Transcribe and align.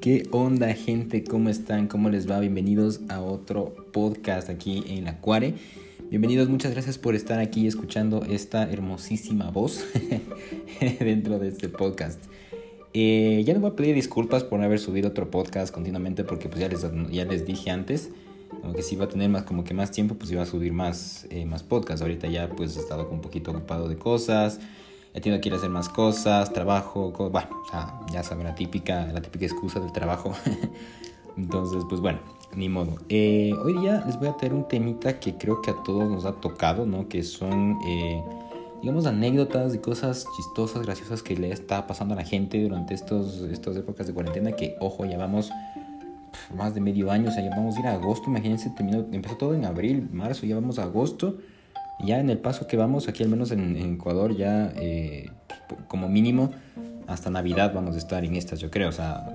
¿Qué 0.00 0.28
onda 0.30 0.72
gente? 0.74 1.24
¿Cómo 1.24 1.48
están? 1.48 1.88
¿Cómo 1.88 2.08
les 2.08 2.30
va? 2.30 2.38
Bienvenidos 2.38 3.00
a 3.08 3.20
otro 3.20 3.74
podcast 3.92 4.48
aquí 4.48 4.84
en 4.86 5.04
la 5.04 5.20
Cuare. 5.20 5.54
Bienvenidos, 6.08 6.48
muchas 6.48 6.70
gracias 6.70 6.98
por 6.98 7.16
estar 7.16 7.40
aquí 7.40 7.66
escuchando 7.66 8.22
esta 8.22 8.70
hermosísima 8.70 9.50
voz 9.50 9.84
dentro 11.00 11.40
de 11.40 11.48
este 11.48 11.68
podcast. 11.68 12.22
Eh, 12.94 13.42
ya 13.44 13.54
les 13.54 13.60
voy 13.60 13.72
a 13.72 13.74
pedir 13.74 13.96
disculpas 13.96 14.44
por 14.44 14.60
no 14.60 14.64
haber 14.64 14.78
subido 14.78 15.08
otro 15.08 15.32
podcast 15.32 15.74
continuamente 15.74 16.22
porque 16.22 16.48
pues 16.48 16.60
ya 16.60 16.68
les, 16.68 16.86
ya 17.10 17.24
les 17.24 17.44
dije 17.44 17.70
antes 17.70 18.10
como 18.62 18.74
que 18.74 18.82
si 18.82 18.94
iba 18.94 19.06
a 19.06 19.08
tener 19.08 19.28
más 19.28 19.42
como 19.42 19.64
que 19.64 19.74
más 19.74 19.90
tiempo 19.90 20.14
pues 20.14 20.30
iba 20.30 20.42
a 20.42 20.46
subir 20.46 20.72
más, 20.72 21.26
eh, 21.30 21.44
más 21.44 21.64
podcasts. 21.64 22.02
Ahorita 22.02 22.28
ya 22.28 22.48
pues 22.48 22.76
he 22.76 22.80
estado 22.80 23.08
un 23.10 23.20
poquito 23.20 23.50
ocupado 23.50 23.88
de 23.88 23.96
cosas 23.96 24.60
he 25.18 25.20
tenido 25.20 25.40
que 25.40 25.48
ir 25.48 25.54
a 25.54 25.56
hacer 25.56 25.70
más 25.70 25.88
cosas, 25.88 26.52
trabajo, 26.52 27.10
bueno, 27.10 27.48
o 27.66 27.68
sea, 27.68 28.00
ya 28.12 28.22
saben, 28.22 28.46
la 28.46 28.54
típica, 28.54 29.06
la 29.06 29.20
típica 29.20 29.46
excusa 29.46 29.80
del 29.80 29.92
trabajo. 29.92 30.32
Entonces, 31.36 31.84
pues 31.88 32.00
bueno, 32.00 32.20
ni 32.54 32.68
modo. 32.68 32.96
Eh, 33.08 33.52
hoy 33.64 33.78
día 33.78 34.02
les 34.06 34.18
voy 34.18 34.28
a 34.28 34.36
traer 34.36 34.54
un 34.54 34.66
temita 34.66 35.18
que 35.18 35.36
creo 35.36 35.60
que 35.60 35.72
a 35.72 35.82
todos 35.84 36.08
nos 36.08 36.24
ha 36.24 36.32
tocado, 36.32 36.86
¿no? 36.86 37.08
Que 37.08 37.24
son, 37.24 37.78
eh, 37.86 38.22
digamos, 38.80 39.06
anécdotas 39.06 39.74
y 39.74 39.78
cosas 39.78 40.26
chistosas, 40.36 40.82
graciosas 40.82 41.22
que 41.22 41.36
le 41.36 41.50
está 41.50 41.86
pasando 41.86 42.14
a 42.14 42.16
la 42.16 42.24
gente 42.24 42.62
durante 42.62 42.94
estos, 42.94 43.42
estas 43.42 43.76
épocas 43.76 44.06
de 44.06 44.14
cuarentena. 44.14 44.52
Que, 44.52 44.76
ojo, 44.80 45.04
ya 45.04 45.18
vamos 45.18 45.50
más 46.54 46.74
de 46.74 46.80
medio 46.80 47.10
año, 47.10 47.28
o 47.28 47.32
sea, 47.32 47.42
ya 47.42 47.50
vamos 47.50 47.76
a 47.76 47.80
ir 47.80 47.86
a 47.88 47.94
agosto, 47.94 48.30
imagínense, 48.30 48.70
terminó, 48.70 49.04
empezó 49.12 49.36
todo 49.36 49.54
en 49.54 49.64
abril, 49.64 50.08
marzo, 50.12 50.46
ya 50.46 50.54
vamos 50.54 50.78
a 50.78 50.84
agosto 50.84 51.38
ya 52.00 52.20
en 52.20 52.30
el 52.30 52.38
paso 52.38 52.66
que 52.66 52.76
vamos, 52.76 53.08
aquí 53.08 53.22
al 53.22 53.28
menos 53.28 53.50
en, 53.50 53.76
Ecuador, 53.94 54.36
ya 54.36 54.72
eh, 54.76 55.30
como 55.88 56.08
mínimo 56.08 56.50
hasta 57.06 57.30
Navidad 57.30 57.72
vamos 57.74 57.94
a 57.96 57.98
estar 57.98 58.24
en 58.24 58.36
estas, 58.36 58.60
yo 58.60 58.70
creo. 58.70 58.88
O 58.88 58.92
sea, 58.92 59.26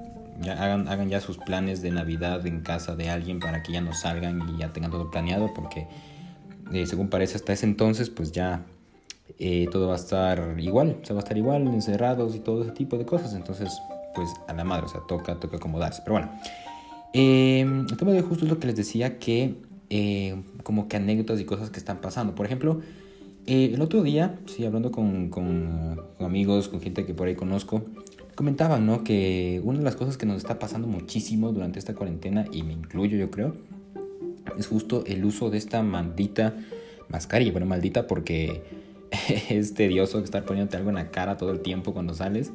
ya 0.41 0.53
hagan, 0.53 0.87
hagan 0.87 1.09
ya 1.09 1.19
sus 1.19 1.37
planes 1.37 1.81
de 1.81 1.91
Navidad 1.91 2.45
en 2.47 2.61
casa 2.61 2.95
de 2.95 3.09
alguien 3.09 3.39
para 3.39 3.63
que 3.63 3.73
ya 3.73 3.81
no 3.81 3.93
salgan 3.93 4.41
y 4.49 4.59
ya 4.59 4.71
tengan 4.71 4.91
todo 4.91 5.11
planeado, 5.11 5.53
porque 5.53 5.87
eh, 6.71 6.85
según 6.85 7.09
parece 7.09 7.35
hasta 7.35 7.53
ese 7.53 7.65
entonces, 7.65 8.09
pues 8.09 8.31
ya 8.31 8.63
eh, 9.39 9.67
todo 9.71 9.87
va 9.87 9.93
a 9.93 9.97
estar 9.97 10.55
igual, 10.59 10.99
o 11.01 11.05
sea, 11.05 11.15
va 11.15 11.19
a 11.19 11.23
estar 11.23 11.37
igual, 11.37 11.67
encerrados 11.67 12.35
y 12.35 12.39
todo 12.39 12.63
ese 12.63 12.71
tipo 12.71 12.97
de 12.97 13.05
cosas. 13.05 13.33
Entonces, 13.33 13.69
pues 14.15 14.29
a 14.47 14.53
la 14.53 14.63
madre, 14.63 14.85
o 14.85 14.89
sea, 14.89 15.01
toca, 15.07 15.39
toca 15.39 15.57
acomodarse. 15.57 16.01
Pero 16.05 16.13
bueno, 16.13 16.31
el 17.13 17.97
tema 17.97 18.11
de 18.11 18.21
justo 18.21 18.45
es 18.45 18.51
lo 18.51 18.59
que 18.59 18.67
les 18.67 18.75
decía 18.75 19.19
que 19.19 19.55
eh, 19.89 20.35
como 20.63 20.87
que 20.87 20.97
anécdotas 20.97 21.39
y 21.39 21.45
cosas 21.45 21.69
que 21.69 21.79
están 21.79 22.01
pasando. 22.01 22.35
Por 22.35 22.45
ejemplo, 22.45 22.81
eh, 23.45 23.71
el 23.73 23.81
otro 23.81 24.03
día, 24.03 24.39
sí, 24.45 24.65
hablando 24.65 24.91
con, 24.91 25.29
con, 25.29 26.01
amigos, 26.19 26.69
con 26.69 26.81
gente 26.81 27.05
que 27.05 27.13
por 27.13 27.27
ahí 27.27 27.35
conozco, 27.35 27.83
comentaban, 28.35 28.85
¿no? 28.85 29.03
Que 29.03 29.61
una 29.63 29.79
de 29.79 29.83
las 29.83 29.95
cosas 29.95 30.17
que 30.17 30.25
nos 30.25 30.37
está 30.37 30.59
pasando 30.59 30.87
muchísimo 30.87 31.51
durante 31.51 31.79
esta 31.79 31.93
cuarentena, 31.93 32.45
y 32.51 32.63
me 32.63 32.73
incluyo 32.73 33.17
yo 33.17 33.29
creo, 33.29 33.55
es 34.57 34.67
justo 34.67 35.03
el 35.05 35.25
uso 35.25 35.49
de 35.49 35.57
esta 35.57 35.83
maldita 35.83 36.55
mascarilla. 37.09 37.51
Bueno, 37.51 37.67
maldita 37.67 38.07
porque 38.07 38.63
es 39.49 39.73
tedioso 39.73 40.19
estar 40.19 40.45
poniéndote 40.45 40.77
algo 40.77 40.89
en 40.89 40.95
la 40.95 41.11
cara 41.11 41.37
todo 41.37 41.51
el 41.51 41.59
tiempo 41.59 41.93
cuando 41.93 42.13
sales. 42.13 42.51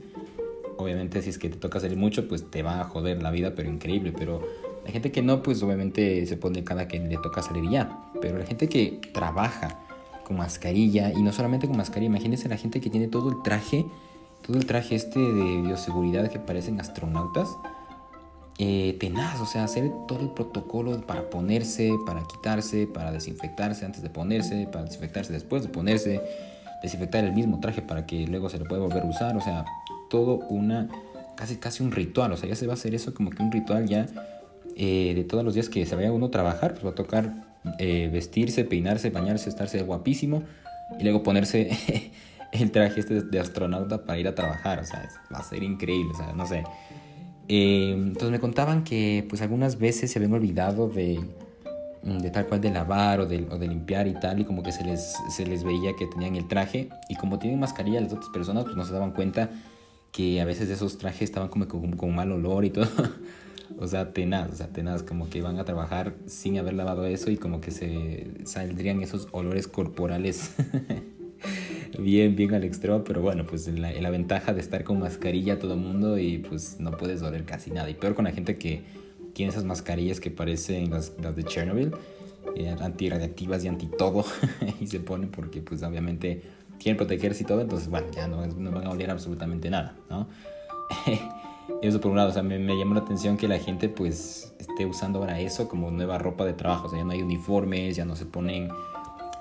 Obviamente 0.77 1.23
si 1.23 1.31
es 1.31 1.39
que 1.39 1.49
te 1.49 1.57
toca 1.57 1.81
salir 1.81 1.99
mucho, 1.99 2.29
pues 2.29 2.51
te 2.51 2.63
va 2.63 2.81
a 2.81 2.85
joder 2.85 3.23
la 3.23 3.31
vida, 3.31 3.55
pero 3.55 3.69
increíble. 3.69 4.13
Pero 4.17 4.43
la 4.89 4.93
gente 4.93 5.13
que 5.13 5.21
no, 5.21 5.43
pues 5.43 5.63
obviamente 5.63 6.25
se 6.25 6.39
pone 6.39 6.65
cada 6.65 6.89
que 6.89 6.99
le 6.99 7.19
toca 7.19 7.43
salir 7.43 7.69
ya. 7.69 8.11
Pero 8.23 8.39
la 8.39 8.47
gente 8.47 8.71
que 8.71 8.99
trabaja 9.13 9.77
con 10.25 10.39
mascarilla, 10.39 11.13
y 11.13 11.23
no 11.23 11.31
solamente 11.31 11.67
con 11.67 11.77
mascarilla, 11.77 12.09
imagínense 12.09 12.49
la 12.49 12.57
gente 12.57 12.81
que 12.81 12.89
tiene 12.89 13.07
todo 13.07 13.29
el 13.29 13.43
traje, 13.43 13.85
todo 14.47 14.57
el 14.57 14.65
traje 14.65 14.95
este 14.95 15.21
de 15.21 15.61
bioseguridad 15.61 16.31
que 16.31 16.39
parecen 16.39 16.81
astronautas. 16.81 17.55
Eh, 18.59 18.97
tenaz, 18.99 19.39
o 19.43 19.47
sea, 19.47 19.65
hacer 19.65 19.93
todo 20.09 20.21
el 20.21 20.31
protocolo 20.31 20.99
para 21.03 21.29
ponerse, 21.29 21.93
para 22.07 22.23
quitarse, 22.23 22.87
para 22.87 23.13
desinfectarse 23.13 23.85
antes 23.85 24.03
de 24.03 24.09
ponerse, 24.09 24.67
para 24.73 24.87
desinfectarse 24.87 25.35
después 25.35 25.63
de 25.63 25.69
ponerse, 25.69 26.23
desinfectar 26.83 27.25
el 27.25 27.35
mismo 27.35 27.61
traje 27.61 27.83
para 27.83 28.07
que 28.07 28.27
luego 28.27 28.49
se 28.49 28.59
lo 28.59 28.65
pueda 28.65 28.81
volver 28.81 29.03
a 29.03 29.07
usar, 29.07 29.37
o 29.37 29.43
sea, 29.43 29.67
todo 30.09 30.39
una, 30.49 30.89
casi 31.37 31.57
casi 31.57 31.83
un 31.83 31.93
ritual, 31.93 32.33
o 32.33 32.39
sea, 32.39 32.49
ya 32.49 32.57
se 32.57 32.67
va 32.67 32.73
a 32.73 32.75
hacer 32.75 32.95
eso 32.95 33.13
como 33.13 33.29
que 33.29 33.43
un 33.43 33.53
ritual 33.53 33.87
ya 33.87 34.07
eh, 34.81 35.13
de 35.13 35.25
todos 35.25 35.45
los 35.45 35.55
días 35.55 35.69
que 35.69 35.85
se 35.85 35.97
vaya 35.97 36.13
uno 36.13 36.27
a 36.27 36.31
trabajar, 36.31 36.75
pues 36.75 36.87
va 36.87 36.91
a 36.91 36.95
tocar 36.95 37.33
eh, 37.81 38.09
vestirse, 38.13 38.65
peinarse, 38.65 39.11
bañarse, 39.11 39.49
estarse 39.51 39.83
guapísimo 39.83 40.45
y 41.01 41.03
luego 41.03 41.25
ponerse 41.25 42.13
el 42.53 42.71
traje 42.71 43.01
este 43.01 43.23
de 43.23 43.41
astronauta 43.41 44.05
para 44.05 44.21
ir 44.21 44.29
a 44.29 44.37
trabajar, 44.37 44.79
o 44.79 44.85
sea, 44.85 45.09
va 45.35 45.39
a 45.39 45.43
ser 45.43 45.65
increíble, 45.65 46.13
o 46.15 46.17
sea, 46.17 46.33
no 46.33 46.47
sé. 46.47 46.63
Eh, 47.49 47.91
entonces 47.93 48.31
me 48.31 48.39
contaban 48.39 48.85
que 48.85 49.27
pues 49.29 49.43
algunas 49.43 49.81
veces 49.81 50.13
se 50.13 50.21
habían 50.21 50.35
olvidado 50.35 50.89
de, 50.89 51.19
mm, 52.05 52.19
de 52.19 52.31
tal 52.31 52.47
cual 52.47 52.61
de 52.61 52.71
lavar 52.71 53.19
o 53.19 53.27
de, 53.27 53.49
o 53.51 53.59
de, 53.59 53.67
limpiar 53.67 54.07
y 54.07 54.15
tal, 54.15 54.39
y 54.39 54.45
como 54.45 54.63
que 54.63 54.71
se 54.71 54.85
les, 54.85 55.17
se 55.29 55.45
les 55.45 55.65
veía 55.65 55.97
que 55.99 56.07
tenían 56.07 56.37
el 56.37 56.47
traje, 56.47 56.89
y 57.09 57.17
como 57.17 57.41
tienen 57.41 57.59
mascarilla 57.59 58.01
las 58.01 58.13
otras 58.13 58.31
personas, 58.33 58.63
pues 58.63 58.77
no 58.77 58.85
se 58.85 58.93
daban 58.93 59.11
cuenta 59.11 59.51
que 60.13 60.41
a 60.41 60.45
veces 60.45 60.71
esos 60.71 60.99
trajes 60.99 61.23
estaban 61.23 61.49
como 61.49 61.69
con, 61.69 62.15
mal 62.15 62.33
olor 62.33 62.65
y 62.65 62.71
todo. 62.71 62.87
O 63.81 63.87
sea, 63.87 64.13
tenaz, 64.13 64.51
o 64.51 64.57
sea, 64.57 64.69
tenaz, 64.69 65.05
como 65.05 65.29
que 65.29 65.41
van 65.41 65.59
a 65.59 65.65
trabajar 65.65 66.15
sin 66.27 66.59
haber 66.59 66.73
lavado 66.73 67.07
eso 67.07 67.31
y 67.31 67.37
como 67.37 67.61
que 67.61 67.71
se 67.71 68.27
saldrían 68.45 69.03
esos 69.03 69.29
olores 69.31 69.69
corporales 69.69 70.55
bien, 71.99 72.37
bien 72.37 72.55
al 72.55 72.65
extremo, 72.65 73.05
pero 73.05 73.21
bueno, 73.21 73.45
pues 73.45 73.69
la, 73.69 74.11
ventaja 74.11 74.55
de 74.55 74.61
estar 74.61 74.85
con 74.85 74.99
mascarilla 74.99 75.59
todo 75.59 75.75
el 75.75 75.81
mundo 75.81 76.19
y 76.19 76.39
pues 76.39 76.81
no 76.81 76.93
puedes 76.93 77.23
oler 77.23 77.45
casi 77.45 77.71
nada. 77.71 77.89
Y 77.91 77.95
peor 77.95 78.15
con 78.15 78.25
la 78.25 78.33
gente 78.33 78.57
que 78.57 78.83
tiene 79.33 79.51
esas 79.51 79.65
mascarillas 79.65 80.21
que 80.21 80.31
parecen 80.31 80.91
las, 80.91 81.13
de 81.17 81.45
Chernobyl, 81.45 81.93
eh, 82.57 82.75
y 82.75 83.69
anti 83.69 83.87
todo, 83.97 84.25
y 84.81 84.87
se 84.87 85.01
ponen 85.01 85.31
porque 85.31 85.61
pues 85.61 85.83
obviamente 85.83 86.43
quieren 86.79 86.97
protegerse 86.97 87.43
y 87.43 87.47
todo, 87.47 87.61
entonces 87.61 87.89
bueno, 87.89 88.07
ya 88.13 88.27
no, 88.29 88.47
no 88.47 88.71
van 88.71 88.87
a 88.87 88.91
oler 88.91 89.11
absolutamente 89.11 89.71
nada, 89.71 89.95
¿no? 90.09 90.27
Eso 91.83 92.01
por 92.01 92.11
un 92.11 92.17
lado, 92.17 92.31
o 92.31 92.33
sea, 92.33 92.43
me, 92.43 92.59
me, 92.59 92.77
llamó 92.79 92.95
la 92.95 93.01
atención 93.01 93.37
que 93.37 93.47
la 93.47 93.59
gente 93.59 93.89
pues 93.89 94.55
esté 94.59 94.87
usando 94.87 95.19
ahora 95.19 95.39
eso 95.39 95.69
como 95.69 95.91
nueva 95.91 96.17
ropa 96.17 96.47
de 96.47 96.55
trabajo, 96.55 96.87
o 96.87 96.91
sea, 96.91 96.99
ya 96.99 97.05
no 97.05 97.13
hay 97.13 97.23
uniformes, 97.23 97.95
ya 97.95 98.07
no 98.07 98.17
se 98.17 98.25
ponen, 98.25 98.71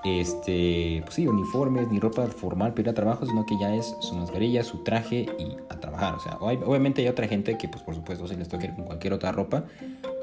este, 0.03 1.01
pues 1.03 1.15
sí, 1.15 1.25
uniformes 1.25 1.89
ni 1.89 1.99
ropa 1.99 2.27
formal 2.27 2.71
para 2.71 2.81
ir 2.81 2.89
a 2.89 2.93
trabajo, 2.93 3.25
sino 3.25 3.45
que 3.45 3.57
ya 3.57 3.73
es 3.73 3.95
su 4.01 4.15
mascarilla, 4.15 4.63
su 4.63 4.83
traje 4.83 5.25
y 5.39 5.55
a 5.69 5.79
trabajar, 5.79 6.15
o 6.15 6.19
sea, 6.19 6.37
obviamente 6.39 7.01
hay 7.01 7.07
otra 7.07 7.27
gente 7.27 7.57
que 7.57 7.69
pues 7.69 7.81
por 7.81 7.95
supuesto 7.95 8.27
se 8.27 8.35
les 8.35 8.49
toca 8.49 8.65
ir 8.65 8.75
con 8.75 8.83
cualquier 8.83 9.13
otra 9.13 9.31
ropa, 9.31 9.63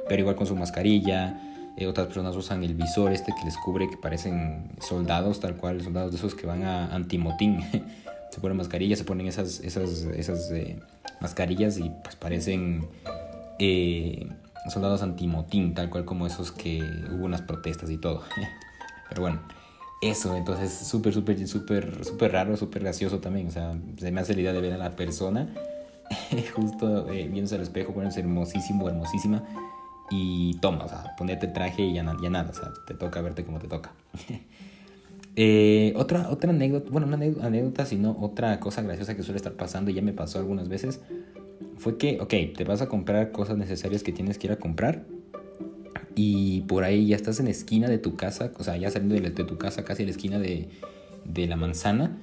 pero 0.07 0.21
igual 0.21 0.37
con 0.37 0.47
su 0.47 0.55
mascarilla, 0.55 1.54
eh, 1.77 1.87
otras 1.87 2.07
personas 2.07 2.37
usan 2.37 2.63
el 2.63 2.75
visor 2.75 3.13
este 3.13 3.33
que 3.35 3.45
les 3.45 3.57
cubre 3.57 3.89
que 3.91 3.97
parecen 3.97 4.71
soldados, 4.81 5.41
tal 5.41 5.57
cual, 5.57 5.81
soldados 5.83 6.13
de 6.13 6.19
esos 6.19 6.35
que 6.35 6.47
van 6.47 6.63
a 6.63 6.95
antimotín. 6.95 7.61
se 8.31 8.41
ponen 8.41 8.57
mascarillas, 8.57 8.99
se 8.99 9.05
ponen 9.05 9.27
esas, 9.27 9.61
esas, 9.61 9.91
esas 10.17 10.51
eh, 10.51 10.79
mascarillas 11.21 11.79
y 11.79 11.91
pues 12.03 12.17
parecen 12.17 12.87
eh, 13.59 14.29
soldados 14.69 15.03
antimotín, 15.03 15.75
tal 15.75 15.91
cual 15.91 16.05
como 16.05 16.27
esos 16.27 16.53
que 16.53 16.83
hubo 17.13 17.25
unas 17.25 17.43
protestas 17.43 17.91
y 17.91 17.99
todo. 17.99 18.23
Pero 19.09 19.23
bueno, 19.23 19.43
eso, 20.01 20.37
entonces 20.37 20.73
súper, 20.73 21.13
súper, 21.13 21.47
súper, 21.47 22.05
súper 22.05 22.33
raro, 22.33 22.57
súper 22.57 22.83
gracioso 22.83 23.19
también. 23.19 23.49
O 23.49 23.51
sea, 23.51 23.77
se 23.99 24.11
me 24.13 24.21
hace 24.21 24.35
la 24.35 24.41
idea 24.41 24.53
de 24.53 24.61
ver 24.61 24.73
a 24.73 24.79
la 24.79 24.97
persona 24.97 25.49
justo 26.55 27.11
eh, 27.11 27.29
viéndose 27.29 27.57
al 27.57 27.63
espejo, 27.63 27.93
poniéndose 27.93 28.21
hermosísimo, 28.21 28.89
hermosísima. 28.89 29.43
Y 30.11 30.55
toma, 30.59 30.85
o 30.85 30.89
sea, 30.89 31.15
ponete 31.17 31.47
el 31.47 31.53
traje 31.53 31.83
y 31.83 31.95
ya, 31.95 32.03
nada, 32.03 32.51
o 32.51 32.55
sea, 32.55 32.73
te 32.87 32.95
toca 32.95 33.21
verte 33.21 33.45
como 33.45 33.59
te 33.59 33.69
toca. 33.69 33.93
Eh, 35.37 35.93
otra, 35.97 36.31
otra 36.31 36.51
anécdota, 36.51 36.91
bueno, 36.93 37.09
una 37.09 37.17
anécdota, 37.17 37.85
sino 37.87 38.17
otra 38.21 38.61
cosa 38.61 38.83
graciosa 38.83 39.17
que 39.17 39.25
suele 39.25 39.39
estar 39.39 39.55
pasando 39.55 39.91
y 39.91 39.95
ya 39.95 40.01
me 40.01 40.13
pasó 40.13 40.39
algunas 40.39 40.69
veces, 40.69 41.01
fue 41.77 41.99
que, 41.99 42.21
ok, 42.21 42.57
te 42.57 42.63
vas 42.63 42.83
a 42.83 42.89
comprar 42.89 43.33
cosas 43.33 43.57
necesarias 43.57 44.05
que 44.05 44.13
tienes 44.13 44.39
que 44.39 44.47
ir 44.47 44.53
a 44.53 44.61
comprar 44.61 45.05
y 46.15 46.63
por 46.63 46.85
ahí 46.85 47.07
ya 47.07 47.17
estás 47.17 47.41
en 47.41 47.47
la 47.47 47.51
esquina 47.51 47.89
de 47.89 47.99
tu 47.99 48.17
casa, 48.17 48.53
o 48.59 48.65
sea, 48.65 48.77
ya 48.77 48.91
saliendo 48.91 49.15
de, 49.17 49.31
tu 49.31 49.59
casa 49.59 49.85
casi 49.85 50.03
a 50.05 50.07
la 50.07 50.13
esquina 50.13 50.39
de, 50.39 50.69
de, 51.25 51.47
la 51.47 51.57
manzana 51.57 52.17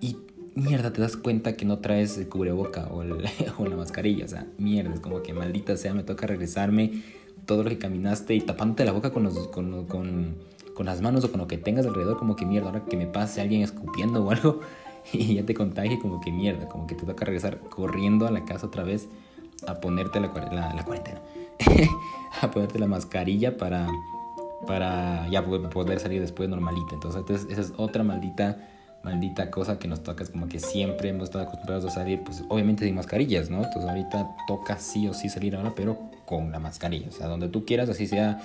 y 0.00 0.16
mierda, 0.54 0.92
te 0.92 1.00
das 1.00 1.16
cuenta 1.16 1.56
que 1.56 1.64
no 1.64 1.78
traes 1.78 2.16
el 2.18 2.28
cubreboca 2.28 2.86
o, 2.86 3.02
o 3.58 3.66
la 3.66 3.76
mascarilla, 3.76 4.24
o 4.24 4.28
sea, 4.28 4.46
mierda, 4.58 4.94
es 4.94 5.00
como 5.00 5.22
que 5.22 5.32
maldita 5.32 5.76
sea, 5.76 5.94
me 5.94 6.04
toca 6.04 6.26
regresarme 6.26 7.02
todo 7.46 7.62
lo 7.64 7.70
que 7.70 7.78
caminaste 7.78 8.34
y 8.34 8.40
tapándote 8.40 8.84
la 8.84 8.92
boca 8.92 9.12
con 9.12 9.24
los... 9.24 9.48
con, 9.48 9.86
con 9.86 10.52
con 10.72 10.86
las 10.86 11.00
manos 11.00 11.24
o 11.24 11.30
con 11.30 11.40
lo 11.40 11.46
que 11.46 11.58
tengas 11.58 11.86
alrededor, 11.86 12.18
como 12.18 12.36
que 12.36 12.46
mierda, 12.46 12.68
ahora 12.68 12.84
que 12.84 12.96
me 12.96 13.06
pase 13.06 13.40
alguien 13.40 13.62
escupiendo 13.62 14.24
o 14.24 14.30
algo 14.30 14.60
y 15.12 15.34
ya 15.34 15.44
te 15.44 15.54
contagie, 15.54 15.98
como 15.98 16.20
que 16.20 16.32
mierda, 16.32 16.68
como 16.68 16.86
que 16.86 16.94
te 16.94 17.06
toca 17.06 17.24
regresar 17.24 17.58
corriendo 17.58 18.26
a 18.26 18.30
la 18.30 18.44
casa 18.44 18.66
otra 18.66 18.82
vez 18.82 19.08
a 19.66 19.80
ponerte 19.80 20.18
la, 20.20 20.28
la, 20.74 20.84
cuarentena, 20.84 21.20
a 22.40 22.50
ponerte 22.50 22.78
la 22.78 22.86
mascarilla 22.86 23.56
para, 23.56 23.86
para 24.66 25.28
ya 25.28 25.44
poder 25.44 26.00
salir 26.00 26.20
después 26.20 26.48
normalita. 26.48 26.94
Entonces, 26.94 27.46
esa 27.48 27.60
es 27.60 27.72
otra 27.76 28.02
maldita 28.02 28.68
maldita 29.04 29.50
cosa 29.50 29.80
que 29.80 29.88
nos 29.88 30.04
toca 30.04 30.22
es 30.22 30.30
como 30.30 30.48
que 30.48 30.60
siempre 30.60 31.08
hemos 31.08 31.24
estado 31.24 31.42
acostumbrados 31.44 31.84
a 31.86 31.90
salir, 31.90 32.22
pues 32.22 32.44
obviamente 32.48 32.84
sin 32.84 32.94
mascarillas, 32.94 33.50
¿no? 33.50 33.56
Entonces 33.56 33.90
ahorita 33.90 34.36
toca 34.46 34.78
sí 34.78 35.08
o 35.08 35.12
sí 35.12 35.28
salir 35.28 35.56
ahora, 35.56 35.72
pero 35.74 35.98
con 36.32 36.50
la 36.50 36.58
mascarilla, 36.58 37.08
o 37.08 37.12
sea, 37.12 37.26
donde 37.26 37.50
tú 37.50 37.66
quieras, 37.66 37.90
así 37.90 38.06
sea 38.06 38.40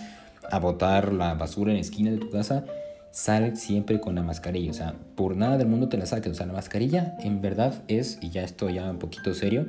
a 0.51 0.59
botar 0.59 1.13
la 1.13 1.35
basura 1.35 1.71
en 1.71 1.77
la 1.77 1.81
esquina 1.81 2.11
de 2.11 2.17
tu 2.17 2.29
casa, 2.29 2.65
sale 3.11 3.55
siempre 3.55 4.01
con 4.01 4.15
la 4.15 4.23
mascarilla, 4.23 4.71
o 4.71 4.73
sea, 4.73 4.95
por 5.15 5.37
nada 5.37 5.57
del 5.57 5.67
mundo 5.67 5.87
te 5.87 5.97
la 5.97 6.05
saques, 6.05 6.33
o 6.33 6.35
sea, 6.35 6.47
la 6.47 6.53
mascarilla 6.53 7.15
en 7.21 7.41
verdad 7.41 7.83
es, 7.87 8.19
y 8.21 8.29
ya 8.29 8.43
esto 8.43 8.69
ya 8.69 8.89
un 8.89 8.99
poquito 8.99 9.33
serio, 9.33 9.67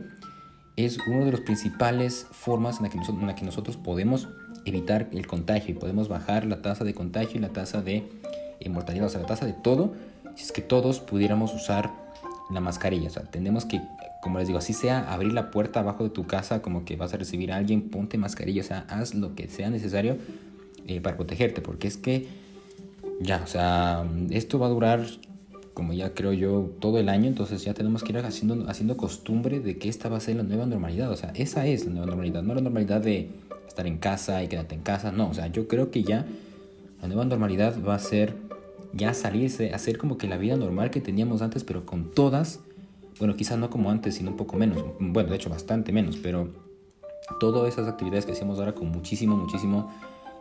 es 0.74 0.98
una 1.06 1.24
de 1.24 1.32
las 1.32 1.40
principales 1.42 2.26
formas 2.32 2.78
en 2.78 2.84
la, 3.26 3.34
que 3.34 3.44
nosotros, 3.44 3.76
podemos 3.76 4.28
evitar 4.64 5.08
el 5.12 5.26
contagio. 5.26 5.74
Y 5.74 5.78
podemos 5.78 6.08
bajar 6.08 6.44
la 6.44 6.62
tasa 6.62 6.84
de 6.84 6.94
contagio 6.94 7.38
y 7.38 7.40
la 7.40 7.48
tasa 7.48 7.82
de 7.82 8.08
mortalidad, 8.68 9.06
o 9.06 9.08
sea, 9.08 9.20
la 9.20 9.26
tasa 9.26 9.46
de 9.46 9.54
todo, 9.54 9.94
si 10.36 10.44
es 10.44 10.52
que 10.52 10.62
todos 10.62 11.00
pudiéramos 11.00 11.54
usar 11.54 11.90
la 12.50 12.60
mascarilla, 12.60 13.08
o 13.08 13.10
sea, 13.10 13.24
tenemos 13.24 13.64
que, 13.64 13.80
como 14.20 14.38
les 14.38 14.48
digo, 14.48 14.58
así 14.58 14.72
sea, 14.72 15.12
abrir 15.12 15.32
la 15.32 15.50
puerta 15.50 15.80
abajo 15.80 16.04
de 16.04 16.10
tu 16.10 16.26
casa, 16.26 16.60
como 16.60 16.84
que 16.84 16.96
vas 16.96 17.14
a 17.14 17.16
recibir 17.16 17.52
a 17.52 17.56
alguien, 17.56 17.88
ponte 17.88 18.18
mascarilla, 18.18 18.62
o 18.62 18.64
sea, 18.64 18.84
haz 18.88 19.14
lo 19.14 19.34
que 19.34 19.48
sea 19.48 19.70
necesario 19.70 20.16
eh, 20.86 21.00
para 21.00 21.16
protegerte, 21.16 21.60
porque 21.60 21.88
es 21.88 21.96
que 21.96 22.26
ya, 23.20 23.42
o 23.44 23.46
sea, 23.46 24.04
esto 24.30 24.58
va 24.58 24.66
a 24.66 24.70
durar, 24.70 25.06
como 25.74 25.92
ya 25.92 26.14
creo 26.14 26.32
yo, 26.32 26.70
todo 26.80 26.98
el 26.98 27.08
año, 27.08 27.28
entonces 27.28 27.64
ya 27.64 27.74
tenemos 27.74 28.02
que 28.02 28.12
ir 28.12 28.18
haciendo, 28.18 28.68
haciendo 28.68 28.96
costumbre 28.96 29.60
de 29.60 29.78
que 29.78 29.88
esta 29.88 30.08
va 30.08 30.16
a 30.16 30.20
ser 30.20 30.36
la 30.36 30.42
nueva 30.42 30.66
normalidad, 30.66 31.10
o 31.10 31.16
sea, 31.16 31.30
esa 31.36 31.66
es 31.66 31.84
la 31.86 31.92
nueva 31.92 32.06
normalidad, 32.06 32.42
no 32.42 32.54
la 32.54 32.60
normalidad 32.60 33.00
de 33.00 33.30
estar 33.68 33.86
en 33.86 33.98
casa 33.98 34.42
y 34.42 34.48
quedarte 34.48 34.74
en 34.74 34.82
casa, 34.82 35.12
no, 35.12 35.28
o 35.28 35.34
sea, 35.34 35.46
yo 35.46 35.68
creo 35.68 35.90
que 35.90 36.02
ya 36.02 36.26
la 37.00 37.06
nueva 37.06 37.24
normalidad 37.24 37.76
va 37.84 37.94
a 37.94 37.98
ser 38.00 38.34
ya 38.92 39.14
salirse, 39.14 39.74
hacer 39.74 39.98
como 39.98 40.18
que 40.18 40.26
la 40.26 40.36
vida 40.36 40.56
normal 40.56 40.90
que 40.90 41.00
teníamos 41.00 41.42
antes, 41.42 41.62
pero 41.62 41.86
con 41.86 42.10
todas, 42.10 42.60
bueno, 43.18 43.36
quizás 43.36 43.58
no 43.58 43.70
como 43.70 43.90
antes, 43.90 44.14
sino 44.14 44.30
un 44.30 44.36
poco 44.36 44.56
menos, 44.56 44.84
bueno, 44.98 45.30
de 45.30 45.36
hecho 45.36 45.50
bastante 45.50 45.92
menos, 45.92 46.16
pero 46.16 46.48
todas 47.40 47.72
esas 47.72 47.88
actividades 47.88 48.26
que 48.26 48.32
hacíamos 48.32 48.58
ahora 48.58 48.74
con 48.74 48.88
muchísimo, 48.90 49.36
muchísimo 49.36 49.90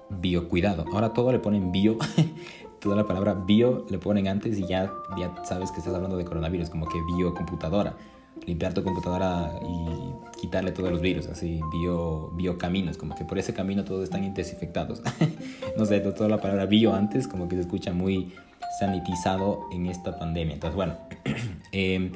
biocuidado. 0.10 0.86
Ahora 0.94 1.14
todo 1.14 1.32
le 1.32 1.40
ponen 1.40 1.72
bio, 1.72 1.98
toda 2.80 2.96
la 2.96 3.06
palabra 3.06 3.34
bio 3.34 3.86
le 3.90 3.98
ponen 3.98 4.28
antes 4.28 4.58
y 4.58 4.66
ya, 4.68 4.92
ya 5.18 5.34
sabes 5.44 5.72
que 5.72 5.80
estás 5.80 5.94
hablando 5.94 6.18
de 6.18 6.26
coronavirus, 6.26 6.70
como 6.70 6.88
que 6.88 7.00
biocomputadora. 7.16 7.98
Limpiar 8.46 8.74
tu 8.74 8.84
computadora 8.84 9.60
y 9.68 10.40
quitarle 10.40 10.72
todos 10.72 10.92
los 10.92 11.02
virus, 11.02 11.26
así, 11.28 11.60
bio, 11.72 12.30
bio 12.36 12.60
caminos, 12.60 12.96
como 12.96 13.16
que 13.16 13.26
por 13.26 13.40
ese 13.40 13.54
camino 13.54 13.84
todos 13.84 14.04
están 14.04 14.32
desinfectados. 14.34 15.02
no 15.78 15.86
sé, 15.86 16.00
toda 16.00 16.30
la 16.30 16.40
palabra 16.40 16.68
bio 16.68 16.94
antes 16.94 17.28
como 17.28 17.48
que 17.48 17.56
se 17.56 17.62
escucha 17.62 17.94
muy 17.94 18.32
sanitizado 18.80 19.68
en 19.72 19.88
esta 19.88 20.20
pandemia. 20.20 20.54
Entonces, 20.54 20.76
bueno, 20.76 20.98
em, 21.72 22.12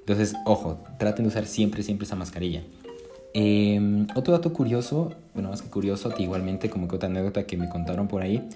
entonces, 0.00 0.34
ojo, 0.44 0.78
traten 0.98 1.24
de 1.24 1.28
usar 1.28 1.46
siempre, 1.46 1.82
siempre 1.82 2.04
esa 2.04 2.16
mascarilla. 2.16 2.62
Em, 3.32 4.08
otro 4.16 4.32
dato 4.32 4.52
curioso, 4.52 5.12
bueno, 5.34 5.50
más 5.50 5.62
que 5.62 5.68
curioso, 5.68 6.12
igualmente 6.18 6.68
como 6.68 6.88
que 6.88 6.96
otra 6.96 7.08
anécdota 7.08 7.46
que 7.46 7.56
me 7.56 7.68
contaron 7.68 8.08
por 8.08 8.22
ahí, 8.22 8.48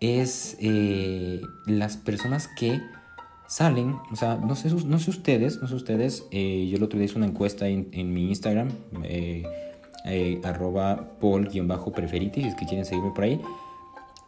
es 0.00 0.56
eh, 0.60 1.40
las 1.66 1.96
personas 1.96 2.48
que 2.48 2.80
salen, 3.48 3.96
o 4.12 4.16
sea, 4.16 4.36
no 4.36 4.54
sé, 4.54 4.70
no 4.70 4.98
sé 4.98 5.10
ustedes, 5.10 5.60
no 5.60 5.68
sé 5.68 5.74
ustedes, 5.74 6.26
eh, 6.30 6.68
yo 6.70 6.76
el 6.76 6.82
otro 6.82 6.98
día 6.98 7.06
hice 7.06 7.16
una 7.16 7.26
encuesta 7.26 7.66
en, 7.68 8.14
mi 8.14 8.28
Instagram, 8.28 8.68
eh, 9.02 9.44
arroba 10.44 11.18
paul-preferiti, 11.20 12.42
si 12.42 12.48
es 12.48 12.54
que 12.54 12.66
quieren 12.66 12.84
seguirme 12.84 13.10
por 13.10 13.24
ahí. 13.24 13.40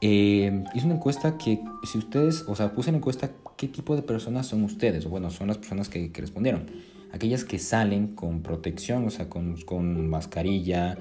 Hice 0.00 0.84
una 0.84 0.94
encuesta 0.94 1.38
que, 1.38 1.62
si 1.84 1.98
ustedes, 1.98 2.44
o 2.46 2.54
sea, 2.54 2.72
puse 2.72 2.90
en 2.90 2.96
encuesta 2.96 3.30
qué 3.56 3.68
tipo 3.68 3.96
de 3.96 4.02
personas 4.02 4.46
son 4.46 4.64
ustedes, 4.64 5.06
o 5.06 5.08
bueno, 5.08 5.30
son 5.30 5.48
las 5.48 5.58
personas 5.58 5.88
que, 5.88 6.12
que 6.12 6.20
respondieron. 6.20 6.66
Aquellas 7.12 7.44
que 7.44 7.58
salen 7.58 8.14
con 8.14 8.42
protección, 8.42 9.06
o 9.06 9.10
sea, 9.10 9.28
con, 9.28 9.56
con 9.62 10.08
mascarilla, 10.08 10.98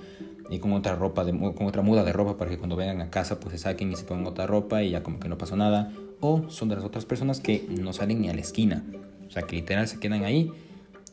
y 0.50 0.60
con 0.60 0.74
otra 0.74 0.96
ropa, 0.96 1.24
de, 1.24 1.32
con 1.32 1.66
otra 1.66 1.82
muda 1.82 2.04
de 2.04 2.14
ropa 2.14 2.38
para 2.38 2.52
que 2.52 2.58
cuando 2.58 2.76
vengan 2.76 3.02
a 3.02 3.10
casa 3.10 3.40
pues 3.40 3.54
se 3.54 3.58
saquen 3.58 3.92
y 3.92 3.96
se 3.96 4.04
pongan 4.04 4.28
otra 4.28 4.46
ropa 4.46 4.84
y 4.84 4.92
ya 4.92 5.04
como 5.04 5.20
que 5.20 5.30
no 5.30 5.38
pasó 5.38 5.56
nada. 5.56 5.92
O 6.20 6.50
son 6.50 6.70
de 6.70 6.76
las 6.76 6.84
otras 6.84 7.06
personas 7.06 7.40
que 7.40 7.66
no 7.70 7.94
salen 7.94 8.22
ni 8.22 8.30
a 8.30 8.34
la 8.34 8.42
esquina. 8.42 8.84
O 9.28 9.32
sea, 9.32 9.44
que 9.44 9.56
literal 9.56 9.88
se 9.88 10.00
quedan 10.00 10.24
ahí 10.24 10.52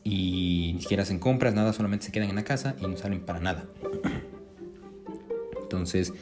y 0.03 0.73
ni 0.75 0.81
siquiera 0.81 1.03
hacen 1.03 1.19
compras, 1.19 1.53
nada, 1.53 1.73
solamente 1.73 2.05
se 2.05 2.11
quedan 2.11 2.29
en 2.29 2.35
la 2.35 2.43
casa 2.43 2.75
y 2.79 2.87
no 2.87 2.95
salen 2.97 3.21
para 3.21 3.39
nada. 3.39 3.65
Entonces, 5.61 6.13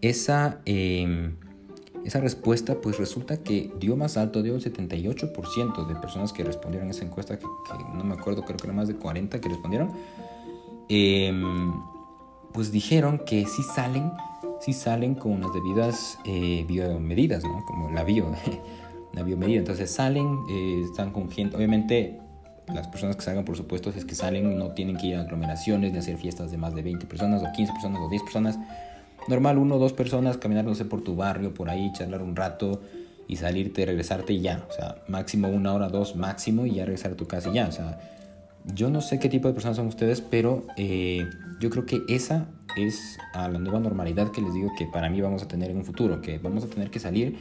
esa, 0.00 0.60
em, 0.64 1.36
esa 2.04 2.20
respuesta 2.20 2.80
pues 2.80 2.98
resulta 2.98 3.38
que 3.38 3.72
dio 3.78 3.96
más 3.96 4.16
alto, 4.16 4.42
dio 4.42 4.54
el 4.54 4.62
78% 4.62 5.86
de 5.86 5.94
personas 5.96 6.32
que 6.32 6.44
respondieron 6.44 6.88
a 6.88 6.90
esa 6.92 7.04
encuesta, 7.04 7.38
que, 7.38 7.46
no 7.94 8.04
me 8.04 8.14
acuerdo, 8.14 8.42
creo 8.44 8.56
que 8.56 8.66
era 8.66 8.74
más 8.74 8.88
de 8.88 8.96
40 8.96 9.40
que 9.40 9.48
respondieron. 9.48 9.92
Eh, 10.88 11.32
pues 12.52 12.72
dijeron 12.72 13.20
que 13.24 13.46
sí 13.46 13.62
salen, 13.62 14.12
sí 14.60 14.72
salen 14.72 15.14
con 15.14 15.32
unas 15.32 15.52
debidas 15.52 16.18
eh, 16.24 16.64
biomedidas, 16.66 17.44
¿no? 17.44 17.64
Como 17.64 17.90
la 17.90 18.04
bio, 18.04 18.26
la 19.12 19.22
biomedida. 19.22 19.58
Entonces 19.58 19.90
salen, 19.90 20.40
eh, 20.50 20.82
están 20.84 21.12
con 21.12 21.30
gente, 21.30 21.56
obviamente 21.56 22.18
las 22.74 22.88
personas 22.88 23.16
que 23.16 23.22
salgan, 23.22 23.44
por 23.44 23.56
supuesto, 23.56 23.90
es 23.90 24.04
que 24.04 24.14
salen, 24.14 24.56
no 24.56 24.72
tienen 24.72 24.96
que 24.96 25.08
ir 25.08 25.16
a 25.16 25.22
aglomeraciones, 25.22 25.92
ni 25.92 25.98
hacer 25.98 26.16
fiestas 26.16 26.50
de 26.50 26.58
más 26.58 26.74
de 26.74 26.82
20 26.82 27.06
personas, 27.06 27.42
o 27.42 27.52
15 27.52 27.72
personas, 27.72 28.00
o 28.00 28.08
10 28.08 28.22
personas. 28.22 28.58
Normal, 29.30 29.58
uno 29.58 29.76
o 29.76 29.78
dos 29.78 29.92
personas, 29.92 30.36
caminar, 30.36 30.64
no 30.64 30.74
sé, 30.74 30.84
por 30.84 31.02
tu 31.02 31.14
barrio, 31.14 31.54
por 31.54 31.70
ahí, 31.70 31.92
charlar 31.92 32.20
un 32.20 32.34
rato 32.34 32.80
y 33.28 33.36
salirte, 33.36 33.86
regresarte 33.86 34.32
y 34.32 34.40
ya. 34.40 34.66
O 34.68 34.72
sea, 34.72 34.96
máximo 35.06 35.48
una 35.48 35.72
hora, 35.72 35.88
dos, 35.88 36.16
máximo, 36.16 36.66
y 36.66 36.74
ya 36.74 36.84
regresar 36.84 37.12
a 37.12 37.16
tu 37.16 37.28
casa 37.28 37.48
y 37.50 37.54
ya. 37.54 37.68
O 37.68 37.72
sea, 37.72 38.00
yo 38.74 38.90
no 38.90 39.00
sé 39.00 39.20
qué 39.20 39.28
tipo 39.28 39.46
de 39.46 39.54
personas 39.54 39.76
son 39.76 39.86
ustedes, 39.86 40.20
pero 40.20 40.64
eh, 40.76 41.24
yo 41.60 41.70
creo 41.70 41.86
que 41.86 42.02
esa 42.08 42.48
es 42.76 43.18
a 43.32 43.48
la 43.48 43.60
nueva 43.60 43.78
normalidad 43.78 44.32
que 44.32 44.42
les 44.42 44.52
digo 44.52 44.72
que 44.76 44.86
para 44.86 45.08
mí 45.08 45.20
vamos 45.20 45.44
a 45.44 45.48
tener 45.48 45.70
en 45.70 45.76
un 45.76 45.84
futuro, 45.84 46.20
que 46.20 46.38
vamos 46.38 46.64
a 46.64 46.66
tener 46.66 46.90
que 46.90 46.98
salir 46.98 47.36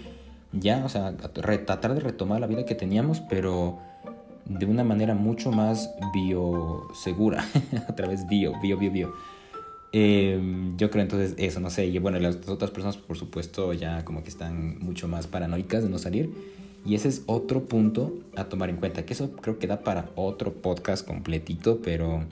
ya, 0.52 0.84
o 0.86 0.90
sea, 0.90 1.16
tratar 1.18 1.94
de 1.94 2.00
retomar 2.02 2.40
la 2.40 2.48
vida 2.48 2.66
que 2.66 2.76
teníamos, 2.76 3.20
pero 3.20 3.80
de 4.46 4.66
una 4.66 4.84
manera 4.84 5.14
mucho 5.14 5.52
más 5.52 5.92
biosegura, 6.14 7.44
a 7.88 7.96
través 7.96 8.28
bio, 8.28 8.54
bio, 8.62 8.78
bio, 8.78 8.92
bio. 8.92 9.14
Em, 9.92 10.78
yo 10.78 10.92
creo 10.92 11.02
entonces 11.02 11.34
eso, 11.38 11.60
no 11.60 11.70
sé, 11.70 11.88
y 11.88 11.98
bueno, 11.98 12.20
las 12.20 12.48
otras 12.48 12.70
personas 12.70 12.98
por 12.98 13.18
supuesto 13.18 13.74
ya 13.74 14.06
como 14.06 14.22
que 14.24 14.30
están 14.30 14.78
mucho 14.80 15.08
más 15.08 15.28
paranoicas 15.28 15.84
de 15.84 15.90
no 15.90 15.98
salir. 15.98 16.30
Y 16.86 16.96
ese 16.96 17.10
es 17.10 17.24
otro 17.26 17.66
punto 17.66 18.14
a 18.36 18.46
tomar 18.46 18.70
en 18.70 18.78
cuenta, 18.78 19.06
que 19.06 19.14
eso 19.14 19.32
creo 19.36 19.60
que 19.60 19.68
da 19.68 19.82
para 19.82 20.12
otro 20.16 20.54
podcast 20.54 21.06
completito, 21.06 21.82
pero 21.84 22.26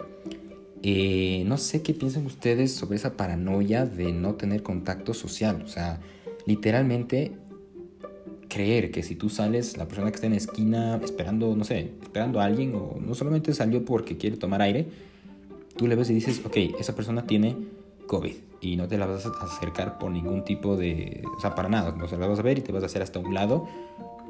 eh, 0.84 1.44
no 1.46 1.58
sé 1.58 1.82
qué 1.82 1.94
piensan 1.94 2.26
ustedes 2.26 2.74
sobre 2.74 2.96
esa 2.96 3.18
paranoia 3.18 3.86
de 3.86 4.12
no 4.14 4.36
tener 4.36 4.64
contacto 4.64 5.14
social. 5.14 5.64
O 5.66 5.68
sea, 5.68 6.00
literalmente 6.46 7.34
creer 8.48 8.92
que 8.92 9.04
si 9.04 9.16
tú 9.16 9.30
sales, 9.30 9.78
la 9.78 9.88
persona 9.88 10.10
que 10.12 10.16
está 10.16 10.28
en 10.28 10.34
la 10.34 10.38
esquina 10.38 11.02
esperando, 11.04 11.56
no 11.56 11.64
sé, 11.64 11.92
esperando 12.02 12.40
a 12.40 12.46
alguien, 12.46 12.74
o 12.76 12.98
no 13.00 13.16
solamente 13.16 13.54
salió 13.54 13.84
porque 13.84 14.18
quiere 14.18 14.38
tomar 14.38 14.62
aire, 14.62 14.88
tú 15.77 15.88
le 15.88 15.96
ves 15.96 16.10
y 16.10 16.13
dices, 16.13 16.41
ok, 16.46 16.57
esa 16.79 16.96
persona 16.96 17.25
tiene 17.25 17.55
COVID 18.07 18.34
y 18.62 18.75
no 18.75 18.88
te 18.88 18.98
la 18.98 19.05
vas 19.05 19.25
a 19.25 19.29
acercar 19.43 20.00
por 20.00 20.12
ningún 20.12 20.43
tipo 20.43 20.75
de, 20.75 21.24
o 21.38 21.39
sea, 21.39 21.55
para 21.55 21.69
nada, 21.69 21.96
o 22.01 22.07
sea, 22.07 22.17
la 22.17 22.27
vas 22.27 22.39
a 22.39 22.41
ver 22.41 22.57
y 22.57 22.62
te 22.62 22.72
vas 22.72 22.84
a 22.84 22.88
hacer 22.88 23.01
hasta 23.01 23.19
un 23.19 23.34
lado 23.34 23.67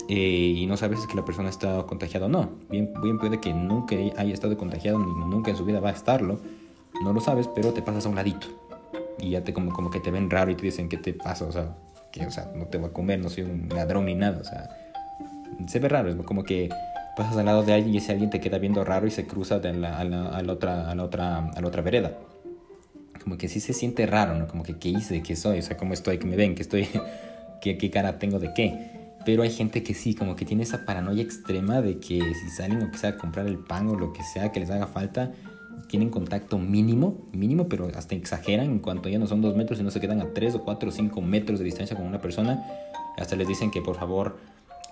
eh, 0.09 0.53
y 0.55 0.65
no 0.67 0.77
sabes 0.77 1.01
si 1.01 1.15
la 1.15 1.25
persona 1.25 1.49
está 1.49 1.83
contagiada 1.83 2.27
o 2.27 2.29
no. 2.29 2.49
Bien, 2.69 2.91
bien 3.01 3.17
puede 3.17 3.39
que 3.39 3.53
nunca 3.53 3.95
haya 3.95 4.33
estado 4.33 4.57
contagiado 4.57 4.99
ni 4.99 5.11
nunca 5.25 5.51
en 5.51 5.57
su 5.57 5.65
vida 5.65 5.79
va 5.79 5.89
a 5.89 5.93
estarlo. 5.93 6.39
No 7.03 7.13
lo 7.13 7.19
sabes, 7.19 7.47
pero 7.47 7.73
te 7.73 7.81
pasas 7.81 8.05
a 8.05 8.09
un 8.09 8.15
ladito. 8.15 8.47
Y 9.19 9.31
ya 9.31 9.43
te 9.43 9.53
como, 9.53 9.73
como 9.73 9.89
que 9.89 9.99
te 9.99 10.11
ven 10.11 10.29
raro 10.29 10.51
y 10.51 10.55
te 10.55 10.63
dicen, 10.63 10.87
¿qué 10.87 10.97
te 10.97 11.13
pasa? 11.13 11.45
O 11.45 11.51
sea, 11.51 11.75
que, 12.11 12.25
o 12.25 12.31
sea, 12.31 12.51
no 12.55 12.65
te 12.65 12.77
voy 12.77 12.89
a 12.89 12.93
comer, 12.93 13.19
no 13.19 13.29
soy 13.29 13.43
un 13.43 13.67
ladrón 13.69 14.05
ni 14.05 14.15
nada. 14.15 14.39
O 14.39 14.43
sea, 14.43 14.69
se 15.67 15.79
ve 15.79 15.89
raro. 15.89 16.09
Es 16.09 16.15
como 16.25 16.43
que 16.43 16.69
pasas 17.17 17.35
al 17.35 17.45
lado 17.45 17.63
de 17.63 17.73
alguien 17.73 17.95
y 17.95 17.97
ese 17.97 18.11
alguien 18.11 18.29
te 18.29 18.39
queda 18.39 18.59
viendo 18.59 18.83
raro 18.83 19.07
y 19.07 19.11
se 19.11 19.25
cruza 19.25 19.59
de 19.59 19.73
la, 19.73 19.97
a, 19.97 20.03
la, 20.03 20.29
a, 20.29 20.41
la, 20.43 20.53
otra, 20.53 20.89
a, 20.89 20.95
la, 20.95 21.03
otra, 21.03 21.49
a 21.49 21.61
la 21.61 21.67
otra 21.67 21.81
vereda. 21.81 22.17
Como 23.21 23.37
que 23.37 23.49
sí 23.49 23.59
se 23.59 23.73
siente 23.73 24.05
raro, 24.05 24.35
¿no? 24.35 24.47
Como 24.47 24.63
que, 24.63 24.77
¿qué 24.77 24.89
hice? 24.89 25.23
¿Qué 25.23 25.35
soy? 25.35 25.59
O 25.59 25.61
sea, 25.61 25.75
¿cómo 25.75 25.93
estoy? 25.93 26.19
¿Qué 26.19 26.27
me 26.27 26.35
ven? 26.35 26.55
¿Qué 26.55 26.61
estoy? 26.61 26.87
¿Qué, 27.61 27.77
qué 27.77 27.89
cara 27.89 28.19
tengo 28.19 28.39
de 28.39 28.53
qué? 28.53 28.97
Pero 29.25 29.43
hay 29.43 29.49
gente 29.49 29.83
que 29.83 29.93
sí, 29.93 30.13
como 30.13 30.35
que 30.35 30.45
tiene 30.45 30.63
esa 30.63 30.85
paranoia 30.85 31.21
extrema 31.23 31.81
de 31.81 31.99
que 31.99 32.21
si 32.33 32.49
salen 32.49 32.83
o 32.83 32.91
que 32.91 32.97
sea 32.97 33.09
a 33.09 33.17
comprar 33.17 33.47
el 33.47 33.57
pan 33.57 33.87
o 33.87 33.95
lo 33.95 34.13
que 34.13 34.23
sea 34.23 34.51
que 34.51 34.59
les 34.59 34.69
haga 34.69 34.87
falta, 34.87 35.33
tienen 35.87 36.09
contacto 36.09 36.57
mínimo, 36.59 37.27
mínimo, 37.33 37.67
pero 37.67 37.89
hasta 37.95 38.15
exageran 38.15 38.67
en 38.67 38.79
cuanto 38.79 39.09
ya 39.09 39.19
no 39.19 39.27
son 39.27 39.41
dos 39.41 39.55
metros 39.55 39.79
y 39.79 39.83
no 39.83 39.91
se 39.91 39.99
quedan 39.99 40.21
a 40.21 40.33
tres 40.33 40.55
o 40.55 40.63
cuatro 40.63 40.89
o 40.89 40.91
cinco 40.91 41.21
metros 41.21 41.59
de 41.59 41.65
distancia 41.65 41.97
con 41.97 42.05
una 42.05 42.21
persona. 42.21 42.63
Hasta 43.17 43.35
les 43.35 43.47
dicen 43.47 43.71
que 43.71 43.81
por 43.81 43.95
favor, 43.97 44.37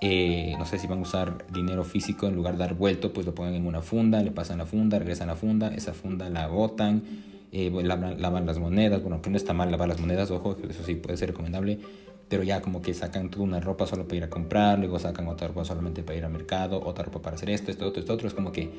eh, 0.01 0.55
no 0.57 0.65
sé 0.65 0.77
si 0.77 0.87
van 0.87 0.99
a 0.99 1.01
usar 1.01 1.45
dinero 1.51 1.83
físico 1.83 2.27
en 2.27 2.35
lugar 2.35 2.53
de 2.53 2.59
dar 2.59 2.75
vuelto, 2.75 3.13
pues 3.13 3.25
lo 3.25 3.33
pongan 3.33 3.55
en 3.55 3.65
una 3.65 3.81
funda, 3.81 4.21
le 4.21 4.31
pasan 4.31 4.57
la 4.57 4.65
funda, 4.65 4.99
regresan 4.99 5.27
la 5.27 5.35
funda, 5.35 5.73
esa 5.73 5.93
funda 5.93 6.29
la 6.29 6.47
botan, 6.47 7.03
eh, 7.51 7.71
lavan, 7.71 8.21
lavan, 8.21 8.45
las 8.45 8.59
monedas. 8.59 9.01
Bueno, 9.01 9.21
que 9.21 9.29
no 9.29 9.37
está 9.37 9.53
mal 9.53 9.71
lavar 9.71 9.87
las 9.87 9.99
monedas, 9.99 10.31
ojo, 10.31 10.57
eso 10.69 10.83
sí 10.83 10.95
puede 10.95 11.17
ser 11.17 11.29
recomendable 11.29 11.79
pero 12.27 12.43
ya 12.43 12.61
como 12.61 12.81
que 12.81 12.93
sacan 12.93 13.29
toda 13.29 13.43
una 13.43 13.59
ropa 13.59 13.85
solo 13.85 14.05
para 14.05 14.17
ir 14.17 14.23
a 14.23 14.29
comprar, 14.29 14.79
luego 14.79 14.97
sacan 14.99 15.27
otra 15.27 15.47
ropa 15.47 15.63
solamente 15.65 16.03
para 16.03 16.17
ir 16.17 16.25
al 16.25 16.31
mercado, 16.31 16.81
otra 16.83 17.05
ropa 17.05 17.21
para 17.21 17.35
hacer 17.35 17.49
esto, 17.49 17.71
esto, 17.71 17.87
otro, 17.87 17.99
esto, 17.99 18.13
otro. 18.13 18.27
Es 18.27 18.33
como 18.33 18.51
que 18.51 18.71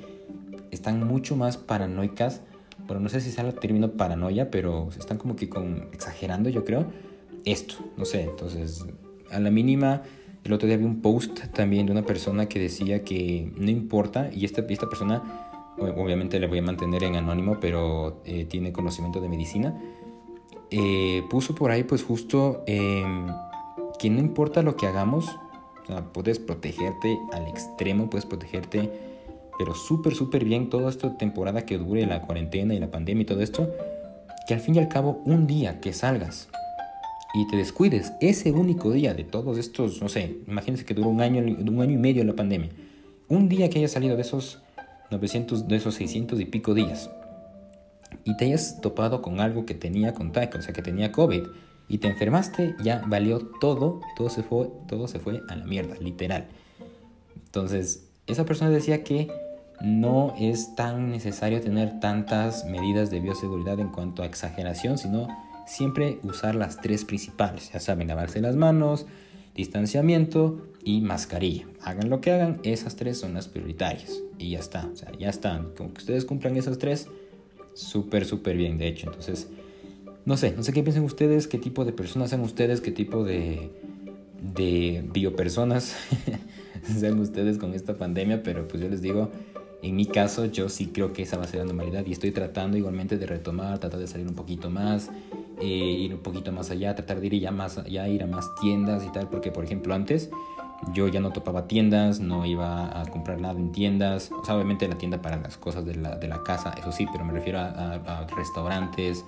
están 0.71 1.07
mucho 1.07 1.37
más 1.37 1.57
paranoicas. 1.57 2.43
Bueno, 2.87 3.01
no 3.01 3.09
sé 3.09 3.21
si 3.21 3.31
sea 3.31 3.45
el 3.45 3.55
término 3.55 3.93
paranoia, 3.93 4.51
pero 4.51 4.89
están 4.99 5.19
como 5.19 5.37
que 5.37 5.49
exagerando, 5.93 6.49
yo 6.49 6.65
creo, 6.65 6.87
esto. 7.45 7.77
No 7.97 8.05
sé, 8.05 8.23
entonces, 8.23 8.85
a 9.31 9.39
la 9.39 9.51
mínima, 9.51 10.03
el 10.47 10.53
otro 10.53 10.67
día 10.67 10.76
vi 10.76 10.85
un 10.85 11.03
post 11.03 11.41
también 11.53 11.87
de 11.87 11.93
una 11.93 12.03
persona 12.03 12.47
que 12.49 12.59
decía 12.59 13.05
que 13.05 13.53
no 13.57 13.71
importa, 13.71 14.31
y 14.33 14.45
esta, 14.45 14.62
esta 14.69 14.88
persona, 14.88 15.23
obviamente 15.79 16.41
le 16.41 16.47
voy 16.47 16.59
a 16.59 16.62
mantener 16.62 17.05
en 17.05 17.17
anónimo, 17.17 17.59
pero 17.61 18.23
eh, 18.25 18.45
tiene 18.45 18.73
conocimiento 18.73 19.21
de 19.21 19.29
medicina 19.29 19.75
eh, 20.71 21.23
puso 21.31 21.55
por 21.55 21.71
ahí 21.71 21.85
pues 21.85 22.03
justo 22.03 22.65
em, 22.67 23.29
que 23.99 24.11
no 24.11 24.19
importa 24.19 24.62
lo 24.62 24.76
que 24.76 24.87
hagamos, 24.87 25.38
puedes 26.12 26.41
protegerte 26.41 27.19
al 27.33 27.47
extremo, 27.47 28.11
puedes 28.11 28.26
protegerte, 28.26 28.91
pero 29.59 29.75
súper, 29.75 30.15
súper 30.15 30.45
bien 30.45 30.69
toda 30.69 30.91
esta 30.91 31.17
temporada 31.17 31.65
que 31.65 31.79
dure 31.79 32.05
la 32.07 32.23
cuarentena 32.23 32.75
y 32.75 32.81
la 32.81 32.91
pandemia 32.91 33.23
y 33.23 33.26
todo 33.26 33.41
esto, 33.41 33.71
que 34.49 34.55
al 34.55 34.61
fin 34.61 34.75
y 34.75 34.79
al 34.79 34.88
cabo 34.88 35.23
un 35.25 35.47
día 35.47 35.81
que 35.81 35.93
salgas 35.93 36.49
y 37.35 37.47
te 37.47 37.56
descuides, 37.56 38.12
ese 38.21 38.52
único 38.52 38.90
día 38.90 39.14
de 39.14 39.25
todos 39.25 39.59
estos, 39.59 40.00
no 40.00 40.09
sé, 40.09 40.38
imagínense 40.47 40.85
que 40.85 40.95
duró 40.95 41.09
un 41.09 41.21
año, 41.21 41.40
un 41.42 41.80
año 41.80 41.92
y 41.92 41.99
medio 41.99 42.25
la 42.25 42.35
pandemia, 42.35 42.71
un 43.28 43.49
día 43.49 43.68
que 43.68 43.78
haya 43.78 43.88
salido 43.88 44.16
de 44.16 44.23
esos 44.23 44.61
900, 45.11 45.68
de 45.68 45.76
esos 45.76 45.95
600 45.97 46.40
y 46.40 46.45
pico 46.47 46.75
días, 46.75 47.11
y 48.25 48.37
te 48.37 48.47
hayas 48.47 48.80
topado 48.80 49.23
con 49.23 49.40
algo 49.40 49.66
que 49.66 49.75
tenía 49.75 50.14
contacto, 50.14 50.59
o 50.59 50.62
sea, 50.62 50.73
que 50.73 50.83
tenía 50.83 51.12
COVID, 51.12 51.42
y 51.88 51.99
te 51.99 52.09
enfermaste, 52.09 52.75
ya 52.83 53.02
valió 53.06 53.38
todo, 53.61 54.00
todo 54.16 54.28
se 54.28 54.42
fue, 54.42 54.71
todo 54.88 55.06
se 55.06 55.21
fue 55.21 55.42
a 55.49 55.56
la 55.56 55.64
mierda, 55.64 55.95
literal. 56.00 56.49
Entonces, 57.37 58.09
esa 58.26 58.45
persona 58.45 58.71
decía 58.71 59.04
que 59.04 59.28
no 59.80 60.35
es 60.38 60.75
tan 60.75 61.11
necesario 61.11 61.61
tener 61.61 62.00
tantas 62.00 62.64
medidas 62.64 63.11
de 63.11 63.21
bioseguridad 63.21 63.78
en 63.78 63.88
cuanto 63.88 64.23
a 64.23 64.26
exageración, 64.26 64.99
sino 64.99 65.28
siempre 65.67 66.19
usar 66.23 66.55
las 66.55 66.81
tres 66.81 67.05
principales. 67.05 67.71
Ya 67.73 67.81
saben, 67.81 68.09
lavarse 68.09 68.41
las 68.41 68.57
manos, 68.57 69.07
distanciamiento 69.55 70.67
y 70.85 71.01
mascarilla. 71.01 71.67
Hagan 71.83 72.09
lo 72.09 72.21
que 72.21 72.31
hagan, 72.31 72.61
esas 72.63 72.97
tres 72.97 73.19
son 73.19 73.35
las 73.35 73.49
prioritarias. 73.49 74.21
Y 74.39 74.51
ya 74.51 74.61
está, 74.61 74.89
o 74.93 74.97
sea, 74.97 75.11
ya 75.19 75.29
están. 75.29 75.75
Como 75.77 75.93
que 75.93 76.01
ustedes 76.01 76.25
cumplan 76.25 76.57
esas 76.57 76.79
tres, 76.79 77.09
súper, 77.75 78.25
súper 78.25 78.57
bien, 78.57 78.79
de 78.79 78.89
hecho. 78.89 79.09
Entonces, 79.09 79.49
no 80.25 80.37
sé, 80.37 80.53
no 80.57 80.63
sé 80.63 80.73
qué 80.73 80.83
piensan 80.83 81.05
ustedes, 81.05 81.47
qué 81.47 81.59
tipo 81.59 81.85
de 81.85 81.93
personas 81.93 82.31
sean 82.31 82.43
ustedes, 82.43 82.81
qué 82.81 82.91
tipo 82.91 83.25
de, 83.25 83.71
de 84.55 85.05
biopersonas 85.13 85.97
sean 86.99 87.19
ustedes 87.21 87.59
con 87.59 87.75
esta 87.75 87.97
pandemia, 87.97 88.43
pero 88.43 88.67
pues 88.69 88.83
yo 88.83 88.89
les 88.89 89.03
digo, 89.03 89.31
en 89.83 89.97
mi 89.97 90.07
caso 90.07 90.47
yo 90.47 90.69
sí 90.69 90.87
creo 90.87 91.13
que 91.13 91.23
esa 91.23 91.37
va 91.37 91.45
a 91.45 91.47
ser 91.47 91.61
la 91.61 91.67
normalidad 91.67 92.05
y 92.07 92.13
estoy 92.13 92.33
tratando 92.33 92.77
igualmente 92.77 93.19
de 93.19 93.27
retomar, 93.27 93.79
tratar 93.79 94.01
de 94.01 94.07
salir 94.07 94.27
un 94.27 94.35
poquito 94.35 94.71
más, 94.71 95.11
eh, 95.61 95.67
ir 95.67 96.15
un 96.15 96.21
poquito 96.21 96.53
más 96.53 96.71
allá, 96.71 96.95
tratar 96.95 97.21
de 97.21 97.27
ir 97.27 97.41
ya 97.41 97.51
más 97.51 97.79
allá, 97.79 98.09
ir 98.09 98.23
a 98.23 98.27
más 98.27 98.55
tiendas 98.61 99.05
y 99.05 99.11
tal, 99.11 99.29
porque 99.29 99.51
por 99.51 99.65
ejemplo 99.65 99.95
antes 99.95 100.31
yo 100.93 101.09
ya 101.09 101.21
no 101.21 101.31
topaba 101.31 101.67
tiendas, 101.67 102.21
no 102.21 102.45
iba 102.45 103.01
a 103.01 103.07
comprar 103.07 103.41
nada 103.41 103.59
en 103.59 103.73
tiendas, 103.73 104.31
o 104.31 104.45
sea, 104.45 104.55
obviamente 104.55 104.87
la 104.89 104.99
tienda 104.99 105.23
para 105.23 105.37
las 105.37 105.57
cosas 105.57 105.85
de 105.85 105.95
la, 105.95 106.17
de 106.17 106.29
la 106.29 106.43
casa, 106.43 106.75
eso 106.79 106.93
sí, 106.93 107.07
pero 107.11 107.25
me 107.25 107.33
refiero 107.33 107.59
a, 107.59 108.27
restaurantes, 108.37 109.25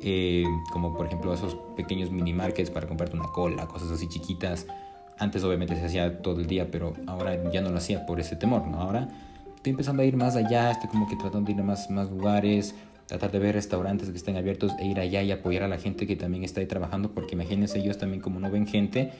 eh, 0.00 0.44
como 0.72 0.96
por 0.96 1.06
ejemplo 1.06 1.32
esos 1.34 1.56
pequeños 1.76 2.10
mini 2.10 2.32
markets 2.32 2.70
para 2.70 2.86
comprarte 2.86 3.16
una 3.16 3.28
cola, 3.28 3.66
cosas 3.66 3.90
así 3.90 4.08
chiquitas. 4.08 4.66
Antes 5.18 5.42
obviamente 5.42 5.74
se 5.74 5.84
hacía 5.84 6.22
todo 6.22 6.40
el 6.40 6.46
día, 6.46 6.70
pero 6.70 6.94
ahora 7.06 7.50
ya 7.50 7.60
no 7.60 7.70
lo 7.70 7.78
hacía 7.78 8.06
por 8.06 8.20
ese 8.20 8.36
temor, 8.36 8.66
¿no? 8.68 8.80
Ahora 8.80 9.08
estoy 9.56 9.70
empezando 9.70 10.02
a 10.02 10.04
ir 10.04 10.16
más 10.16 10.36
allá, 10.36 10.70
estoy 10.70 10.88
como 10.88 11.08
que 11.08 11.16
tratando 11.16 11.46
de 11.46 11.52
ir 11.52 11.60
a 11.60 11.64
más, 11.64 11.90
más 11.90 12.08
lugares, 12.08 12.74
tratar 13.08 13.32
de 13.32 13.38
ver 13.38 13.54
restaurantes 13.54 14.10
que 14.10 14.16
estén 14.16 14.36
abiertos 14.36 14.72
e 14.78 14.86
ir 14.86 15.00
allá 15.00 15.22
y 15.22 15.32
apoyar 15.32 15.62
a 15.62 15.68
la 15.68 15.78
gente 15.78 16.06
que 16.06 16.14
también 16.14 16.44
está 16.44 16.60
ahí 16.60 16.66
trabajando, 16.66 17.12
porque 17.12 17.34
imagínense 17.34 17.78
ellos 17.78 17.96
también 17.96 18.20
como 18.20 18.38
no 18.38 18.50
ven 18.50 18.66
gente, 18.66 19.10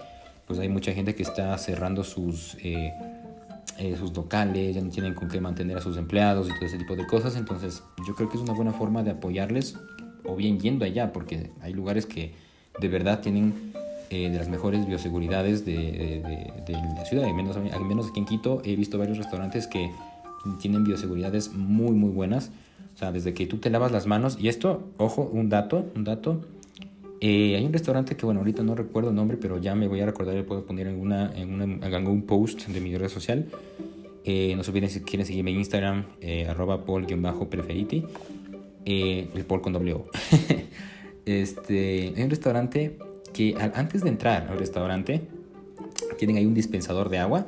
pues 0.47 0.59
hay 0.59 0.69
mucha 0.69 0.93
gente 0.93 1.15
que 1.15 1.23
está 1.23 1.57
cerrando 1.57 2.05
sus, 2.05 2.57
eh, 2.63 2.93
eh, 3.79 3.97
sus 3.99 4.15
locales, 4.15 4.75
ya 4.75 4.83
no 4.83 4.91
tienen 4.91 5.15
con 5.15 5.29
qué 5.29 5.41
mantener 5.41 5.79
a 5.79 5.81
sus 5.81 5.97
empleados 5.97 6.49
y 6.49 6.55
todo 6.55 6.67
ese 6.67 6.77
tipo 6.77 6.97
de 6.97 7.07
cosas. 7.07 7.35
Entonces 7.37 7.83
yo 8.07 8.15
creo 8.15 8.29
que 8.29 8.37
es 8.37 8.43
una 8.43 8.53
buena 8.53 8.73
forma 8.73 9.03
de 9.03 9.13
apoyarles 9.13 9.79
o 10.25 10.37
bien 10.37 10.61
yendo 10.61 10.85
allá, 10.85 11.13
porque 11.13 11.51
hay 11.63 11.73
lugares 11.73 12.05
que 12.05 12.35
de 12.79 12.89
verdad 12.89 13.21
tienen 13.21 13.73
eh, 14.11 14.29
de 14.31 14.39
las 14.39 14.51
mejores 14.51 14.87
bioseguridades 14.87 15.65
de, 15.65 16.23
la 16.97 17.05
ciudad. 17.07 17.25
Al 17.25 17.35
menos, 17.35 17.57
al 17.57 17.85
menos 17.87 18.09
aquí 18.11 18.21
en 18.21 18.27
Quito 18.27 18.61
he 18.65 18.77
visto 18.77 18.99
varios 18.99 19.17
restaurantes 19.17 19.67
que 19.67 19.91
tienen 20.61 20.85
bioseguridades 20.85 21.55
muy, 21.55 21.93
muy 21.93 22.11
buenas. 22.11 22.51
O 22.99 23.01
sea, 23.01 23.13
desde 23.13 23.33
que 23.33 23.47
tú 23.47 23.59
te 23.59 23.71
lavas 23.71 23.93
las 23.93 24.09
manos, 24.09 24.37
y 24.41 24.49
esto, 24.49 24.89
ojo, 24.97 25.31
un 25.33 25.49
dato, 25.49 25.87
un 25.95 26.03
dato, 26.03 26.41
eh, 27.21 27.55
hay 27.55 27.65
un 27.65 27.73
restaurante 27.73 28.17
que, 28.17 28.27
bueno, 28.27 28.41
ahorita 28.41 28.65
no 28.65 28.75
recuerdo 28.75 29.11
el 29.11 29.15
nombre, 29.15 29.37
pero 29.37 29.59
ya 29.59 29.77
me 29.77 29.87
voy 29.87 30.01
a 30.01 30.07
recordar 30.07 30.37
y 30.37 30.43
puedo 30.43 30.67
poner 30.67 30.89
en, 30.89 30.99
una, 30.99 31.31
en, 31.33 31.55
una, 31.55 31.87
en 31.87 31.95
algún 31.95 32.23
post 32.23 32.67
de 32.67 32.81
mi 32.81 32.97
red 32.97 33.09
social. 33.09 33.47
Eh, 34.25 34.53
no 34.57 34.65
se 34.65 34.73
olviden 34.73 34.91
si 34.91 35.03
quieren 35.03 35.25
seguirme 35.25 35.53
en 35.53 35.59
Instagram, 35.59 36.07
eh, 36.21 36.49
arroba 36.49 36.85
paul-preferiti, 36.85 38.05
eh, 38.85 39.29
el 39.33 39.45
Paul 39.45 39.61
con 39.61 39.75
W. 39.75 40.03
este, 41.25 42.13
hay 42.17 42.23
un 42.25 42.31
restaurante 42.31 42.99
que 43.33 43.55
antes 43.75 44.03
de 44.03 44.09
entrar 44.09 44.49
al 44.51 44.59
restaurante 44.59 45.23
tienen 46.19 46.37
ahí 46.37 46.47
un 46.47 46.55
dispensador 46.55 47.11
de 47.11 47.19
agua. 47.19 47.47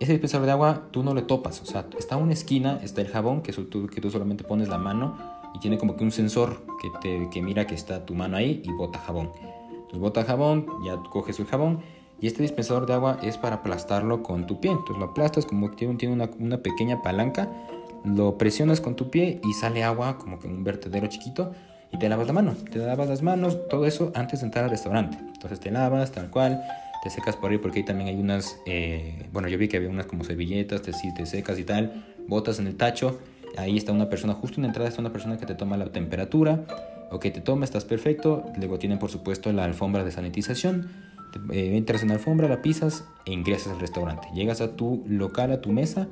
Ese 0.00 0.12
dispensador 0.12 0.46
de 0.46 0.52
agua 0.52 0.88
tú 0.92 1.02
no 1.02 1.12
le 1.12 1.22
topas, 1.22 1.60
o 1.60 1.66
sea, 1.66 1.86
está 1.98 2.16
una 2.16 2.32
esquina, 2.32 2.78
está 2.82 3.00
el 3.00 3.08
jabón, 3.08 3.42
que, 3.42 3.52
que 3.52 4.00
tú 4.00 4.10
solamente 4.10 4.44
pones 4.44 4.68
la 4.68 4.78
mano 4.78 5.16
y 5.54 5.58
tiene 5.58 5.78
como 5.78 5.96
que 5.96 6.04
un 6.04 6.12
sensor 6.12 6.62
que, 6.80 6.88
te, 7.00 7.30
que 7.30 7.42
mira 7.42 7.66
que 7.66 7.74
está 7.74 8.06
tu 8.06 8.14
mano 8.14 8.36
ahí 8.36 8.62
y 8.64 8.72
bota 8.72 8.98
jabón. 8.98 9.32
Entonces 9.70 9.98
bota 9.98 10.24
jabón, 10.24 10.66
ya 10.84 10.96
coges 11.10 11.40
el 11.40 11.46
jabón 11.46 11.80
y 12.20 12.26
este 12.26 12.42
dispensador 12.42 12.86
de 12.86 12.94
agua 12.94 13.18
es 13.22 13.38
para 13.38 13.56
aplastarlo 13.56 14.22
con 14.22 14.46
tu 14.46 14.60
pie. 14.60 14.70
Entonces 14.70 14.98
lo 14.98 15.06
aplastas 15.06 15.46
como 15.46 15.70
que 15.70 15.76
tiene 15.76 16.12
una, 16.12 16.30
una, 16.38 16.58
pequeña 16.58 17.02
palanca, 17.02 17.48
lo 18.04 18.36
presionas 18.38 18.80
con 18.80 18.96
tu 18.96 19.10
pie 19.10 19.40
y 19.44 19.52
sale 19.54 19.84
agua 19.84 20.18
como 20.18 20.38
que 20.38 20.46
en 20.46 20.54
un 20.54 20.64
vertedero 20.64 21.06
chiquito 21.06 21.52
y 21.92 21.98
te 21.98 22.08
lavas 22.08 22.26
la 22.26 22.32
mano. 22.32 22.54
Te 22.70 22.78
lavas 22.78 23.08
las 23.08 23.22
manos, 23.22 23.68
todo 23.68 23.86
eso 23.86 24.12
antes 24.14 24.40
de 24.40 24.46
entrar 24.46 24.64
al 24.64 24.70
restaurante. 24.70 25.18
Entonces 25.18 25.60
te 25.60 25.70
lavas 25.70 26.12
tal 26.12 26.30
cual, 26.30 26.62
te 27.02 27.10
secas 27.10 27.36
por 27.36 27.50
ahí 27.50 27.58
porque 27.58 27.80
ahí 27.80 27.84
también 27.84 28.08
hay 28.08 28.16
unas, 28.16 28.60
eh, 28.66 29.28
bueno 29.32 29.48
yo 29.48 29.58
vi 29.58 29.68
que 29.68 29.76
había 29.76 29.88
unas 29.88 30.06
como 30.06 30.24
servilletas, 30.24 30.82
te, 30.82 30.92
te 30.92 31.26
secas 31.26 31.58
y 31.58 31.64
tal, 31.64 32.04
botas 32.26 32.58
en 32.58 32.66
el 32.66 32.76
tacho 32.76 33.18
ahí 33.56 33.76
está 33.76 33.92
una 33.92 34.08
persona, 34.08 34.34
justo 34.34 34.56
en 34.56 34.62
la 34.62 34.68
entrada 34.68 34.88
está 34.88 35.00
una 35.00 35.12
persona 35.12 35.36
que 35.36 35.46
te 35.46 35.54
toma 35.54 35.76
la 35.76 35.86
temperatura, 35.86 36.64
o 37.10 37.18
que 37.18 37.30
te 37.30 37.40
toma, 37.40 37.64
estás 37.64 37.84
perfecto, 37.84 38.44
luego 38.56 38.78
tienen 38.78 38.98
por 38.98 39.10
supuesto 39.10 39.52
la 39.52 39.64
alfombra 39.64 40.04
de 40.04 40.10
sanitización, 40.10 40.90
eh, 41.50 41.76
entras 41.76 42.02
en 42.02 42.08
la 42.08 42.14
alfombra, 42.14 42.48
la 42.48 42.62
pisas 42.62 43.04
e 43.24 43.32
ingresas 43.32 43.72
al 43.72 43.80
restaurante, 43.80 44.28
llegas 44.34 44.60
a 44.60 44.76
tu 44.76 45.04
local, 45.08 45.52
a 45.52 45.60
tu 45.60 45.72
mesa 45.72 46.08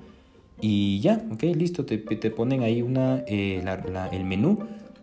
y 0.61 1.01
ya, 1.01 1.23
ok, 1.31 1.43
listo, 1.55 1.85
te, 1.85 1.99
te 1.99 2.31
ponen 2.31 2.63
ahí 2.63 2.83
una, 2.83 3.23
eh, 3.27 3.63
el 4.13 4.25
menú 4.25 4.59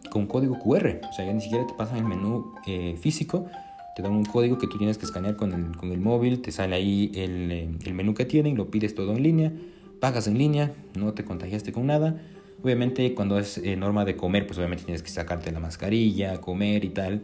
con 0.10 0.28
código 0.28 0.58
QR, 0.60 1.00
o 1.10 1.14
sea, 1.14 1.26
ya 1.26 1.34
ni 1.34 1.42
siquiera 1.42 1.66
te 1.66 1.74
pasan 1.74 1.98
el 1.98 2.06
menú 2.06 2.54
eh, 2.66 2.96
físico, 3.00 3.48
te 3.96 4.02
dan 4.02 4.12
un 4.12 4.26
código 4.26 4.58
que 4.58 4.68
tú 4.68 4.78
tienes 4.78 4.98
que 4.98 5.06
escanear 5.06 5.36
con 5.36 5.54
el, 5.54 5.78
con 5.78 5.92
el 5.92 6.00
móvil, 6.00 6.42
te 6.42 6.52
sale 6.52 6.76
ahí 6.76 7.12
el, 7.16 7.78
el 7.84 7.94
menú 7.94 8.14
que 8.14 8.26
tienen, 8.26 8.56
lo 8.58 8.72
pides 8.72 8.96
todo 8.96 9.12
en 9.12 9.22
línea, 9.22 9.52
pagas 10.00 10.28
en 10.28 10.38
línea, 10.38 10.74
no 10.96 11.14
te 11.14 11.24
contagiaste 11.24 11.72
con 11.72 11.88
nada. 11.88 12.22
Obviamente 12.64 13.14
cuando 13.14 13.38
es 13.38 13.58
eh, 13.58 13.76
norma 13.76 14.06
de 14.06 14.16
comer, 14.16 14.48
pues 14.48 14.58
obviamente 14.58 14.86
tienes 14.86 15.04
que 15.04 15.10
sacarte 15.10 15.52
la 15.52 15.60
mascarilla, 15.60 16.42
comer 16.42 16.86
y 16.86 16.90
tal. 16.90 17.24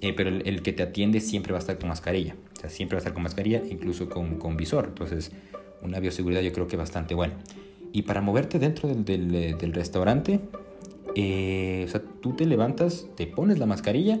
Eh, 0.00 0.12
pero 0.12 0.30
el, 0.30 0.62
que 0.62 0.72
te 0.72 0.82
atiende 0.82 1.20
siempre 1.20 1.52
va 1.52 1.58
a 1.58 1.60
estar 1.60 1.78
con 1.78 1.88
mascarilla. 1.88 2.36
O 2.56 2.60
sea, 2.60 2.70
siempre 2.70 2.96
va 2.96 2.98
a 2.98 3.02
estar 3.02 3.12
con 3.12 3.22
mascarilla, 3.22 3.62
incluso 3.68 4.08
con, 4.08 4.38
con 4.38 4.56
visor. 4.56 4.86
Entonces, 4.88 5.32
una 5.82 6.00
bioseguridad 6.00 6.40
yo 6.42 6.52
creo 6.52 6.66
que 6.66 6.76
bastante 6.76 7.14
buena. 7.14 7.34
Y 7.92 8.02
para 8.02 8.20
moverte 8.20 8.58
dentro 8.58 8.88
del, 8.88 9.04
del, 9.04 9.34
eh, 9.34 9.56
del 9.58 9.72
restaurante, 9.72 10.40
o 11.08 11.88
sea, 11.88 12.02
tú 12.20 12.34
te 12.34 12.44
levantas, 12.44 13.06
te 13.16 13.26
pones 13.26 13.58
la 13.58 13.66
mascarilla 13.66 14.20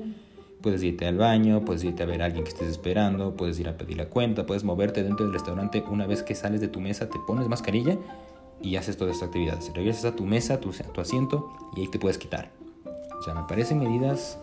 Puedes 0.66 0.82
irte 0.82 1.06
al 1.06 1.16
baño, 1.16 1.64
puedes 1.64 1.84
irte 1.84 2.02
a 2.02 2.06
ver 2.06 2.20
a 2.22 2.24
alguien 2.24 2.42
que 2.42 2.50
estés 2.50 2.66
esperando, 2.66 3.36
puedes 3.36 3.60
ir 3.60 3.68
a 3.68 3.76
pedir 3.76 3.98
la 3.98 4.06
cuenta, 4.06 4.46
puedes 4.46 4.64
moverte 4.64 5.04
dentro 5.04 5.24
del 5.24 5.32
restaurante. 5.32 5.84
Una 5.88 6.08
vez 6.08 6.24
que 6.24 6.34
sales 6.34 6.60
de 6.60 6.66
tu 6.66 6.80
mesa, 6.80 7.08
te 7.08 7.20
pones 7.24 7.46
mascarilla 7.46 7.96
y 8.60 8.74
haces 8.74 8.96
todas 8.96 9.14
estas 9.14 9.28
actividades. 9.28 9.70
Regresas 9.72 10.06
a 10.06 10.16
tu 10.16 10.26
mesa, 10.26 10.54
a 10.54 10.60
tu, 10.60 10.72
tu 10.72 11.00
asiento 11.00 11.52
y 11.76 11.82
ahí 11.82 11.86
te 11.86 12.00
puedes 12.00 12.18
quitar. 12.18 12.50
O 12.84 13.22
sea, 13.22 13.32
me 13.32 13.44
parecen 13.44 13.78
medidas 13.78 14.40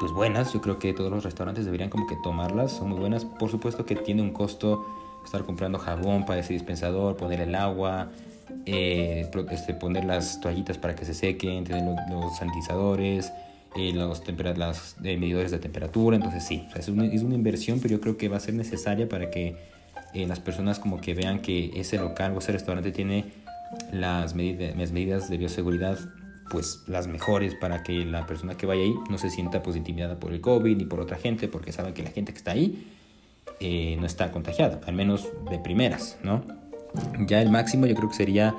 pues 0.00 0.10
buenas. 0.12 0.54
Yo 0.54 0.62
creo 0.62 0.78
que 0.78 0.94
todos 0.94 1.10
los 1.10 1.22
restaurantes 1.22 1.66
deberían 1.66 1.90
como 1.90 2.06
que 2.06 2.16
tomarlas. 2.24 2.72
Son 2.72 2.88
muy 2.88 2.98
buenas. 2.98 3.26
Por 3.26 3.50
supuesto 3.50 3.84
que 3.84 3.94
tiene 3.94 4.22
un 4.22 4.30
costo 4.30 4.86
estar 5.22 5.44
comprando 5.44 5.78
jabón 5.78 6.24
para 6.24 6.40
ese 6.40 6.54
dispensador, 6.54 7.18
poner 7.18 7.42
el 7.42 7.54
agua, 7.56 8.08
eh, 8.64 9.30
este, 9.50 9.74
poner 9.74 10.06
las 10.06 10.40
toallitas 10.40 10.78
para 10.78 10.96
que 10.96 11.04
se 11.04 11.12
sequen, 11.12 11.64
tener 11.64 11.84
los, 11.84 11.96
los 12.08 12.38
sanitizadores 12.38 13.30
eh, 13.76 13.92
los 13.92 14.22
las, 14.56 14.96
medidores 15.00 15.50
de 15.50 15.58
temperatura, 15.58 16.16
entonces 16.16 16.44
sí, 16.44 16.66
es, 16.74 16.88
una, 16.88 17.06
es, 17.06 17.22
una, 17.22 17.34
inversión, 17.34 17.80
pero 17.80 17.92
yo 17.92 18.00
creo 18.00 18.16
que 18.16 18.28
va 18.28 18.36
a 18.36 18.40
ser 18.40 18.54
necesaria 18.54 19.08
para 19.08 19.30
que 19.30 19.56
las 20.14 20.40
personas 20.40 20.78
como 20.78 21.00
que 21.00 21.14
vean 21.14 21.40
que 21.40 21.70
ese 21.74 21.96
local 21.96 22.32
o 22.36 22.38
ese 22.40 22.52
restaurante 22.52 22.92
tiene 22.92 23.32
las, 23.92 24.36
las 24.36 24.92
medidas 24.92 25.30
de 25.30 25.38
bioseguridad 25.38 25.98
pues 26.52 26.82
las 26.86 27.06
mejores 27.06 27.54
para 27.54 27.82
que 27.82 28.04
la 28.04 28.26
persona 28.26 28.56
que 28.56 28.66
vaya 28.66 28.82
ahí 28.82 28.94
no 29.08 29.16
se 29.16 29.30
sienta 29.30 29.62
positivada 29.62 30.20
por 30.20 30.34
el 30.34 30.42
COVID 30.42 30.76
ni 30.76 30.84
por 30.84 31.00
otra 31.00 31.16
gente, 31.16 31.48
porque 31.48 31.72
sabe 31.72 31.94
que 31.94 32.02
la 32.02 32.10
gente 32.10 32.32
que 32.32 32.38
está 32.38 32.52
ahí 32.52 32.86
eh, 33.58 33.96
no 33.98 34.04
está 34.04 34.30
contagiada, 34.30 34.80
al 34.86 34.94
menos 34.94 35.28
de 35.50 35.58
primeras, 35.58 36.18
¿no? 36.22 36.44
Ya 37.26 37.40
el 37.40 37.48
máximo 37.48 37.86
yo 37.86 37.94
creo 37.94 38.10
que 38.10 38.16
sería 38.16 38.54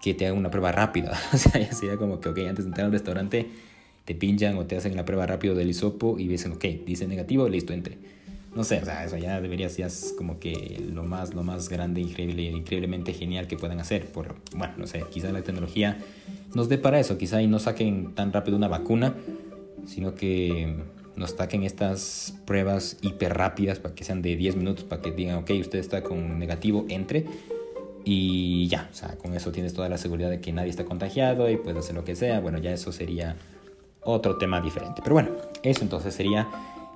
que 0.00 0.14
te 0.14 0.26
hagan 0.26 0.38
una 0.38 0.50
prueba 0.50 0.72
rápida, 0.72 1.12
o 1.32 1.36
sea, 1.36 1.60
ya 1.60 1.70
sería 1.72 1.98
como 1.98 2.18
que, 2.18 2.30
ok, 2.30 2.38
antes 2.48 2.64
de 2.64 2.70
entrar 2.70 2.86
al 2.86 2.92
restaurante 2.92 3.50
te 4.08 4.14
pinchan 4.14 4.56
o 4.56 4.64
te 4.64 4.74
hacen 4.74 4.96
la 4.96 5.04
prueba 5.04 5.26
rápido 5.26 5.54
del 5.54 5.68
hisopo 5.68 6.18
y 6.18 6.28
dicen, 6.28 6.52
ok, 6.52 6.64
dice 6.86 7.06
negativo, 7.06 7.46
listo, 7.46 7.74
entre. 7.74 7.98
No 8.56 8.64
sé, 8.64 8.78
o 8.80 8.84
sea, 8.86 9.04
eso 9.04 9.18
ya 9.18 9.38
debería 9.38 9.68
ser 9.68 9.90
como 10.16 10.40
que 10.40 10.82
lo 10.90 11.04
más, 11.04 11.34
lo 11.34 11.42
más 11.42 11.68
grande, 11.68 12.00
increíble, 12.00 12.44
increíblemente 12.44 13.12
genial 13.12 13.46
que 13.46 13.58
puedan 13.58 13.80
hacer. 13.80 14.06
Por, 14.06 14.36
bueno, 14.56 14.72
no 14.78 14.86
sé, 14.86 15.04
quizá 15.10 15.30
la 15.30 15.42
tecnología 15.42 15.98
nos 16.54 16.70
dé 16.70 16.78
para 16.78 16.98
eso, 16.98 17.18
quizá 17.18 17.42
y 17.42 17.48
no 17.48 17.58
saquen 17.58 18.14
tan 18.14 18.32
rápido 18.32 18.56
una 18.56 18.66
vacuna, 18.66 19.14
sino 19.84 20.14
que 20.14 20.74
nos 21.14 21.32
saquen 21.32 21.64
estas 21.64 22.34
pruebas 22.46 22.96
hiper 23.02 23.34
rápidas 23.34 23.78
para 23.78 23.94
que 23.94 24.04
sean 24.04 24.22
de 24.22 24.36
10 24.36 24.56
minutos, 24.56 24.84
para 24.84 25.02
que 25.02 25.12
digan, 25.12 25.36
ok, 25.36 25.50
usted 25.60 25.80
está 25.80 26.02
con 26.02 26.38
negativo, 26.38 26.86
entre. 26.88 27.26
Y 28.06 28.68
ya, 28.68 28.88
o 28.90 28.94
sea, 28.94 29.18
con 29.18 29.34
eso 29.34 29.52
tienes 29.52 29.74
toda 29.74 29.90
la 29.90 29.98
seguridad 29.98 30.30
de 30.30 30.40
que 30.40 30.50
nadie 30.50 30.70
está 30.70 30.86
contagiado 30.86 31.50
y 31.50 31.58
puedes 31.58 31.80
hacer 31.80 31.94
lo 31.94 32.06
que 32.06 32.16
sea. 32.16 32.40
Bueno, 32.40 32.56
ya 32.56 32.72
eso 32.72 32.90
sería 32.90 33.36
otro 34.02 34.36
tema 34.38 34.60
diferente. 34.60 35.00
Pero 35.02 35.14
bueno, 35.14 35.30
eso 35.62 35.82
entonces 35.82 36.14
sería 36.14 36.48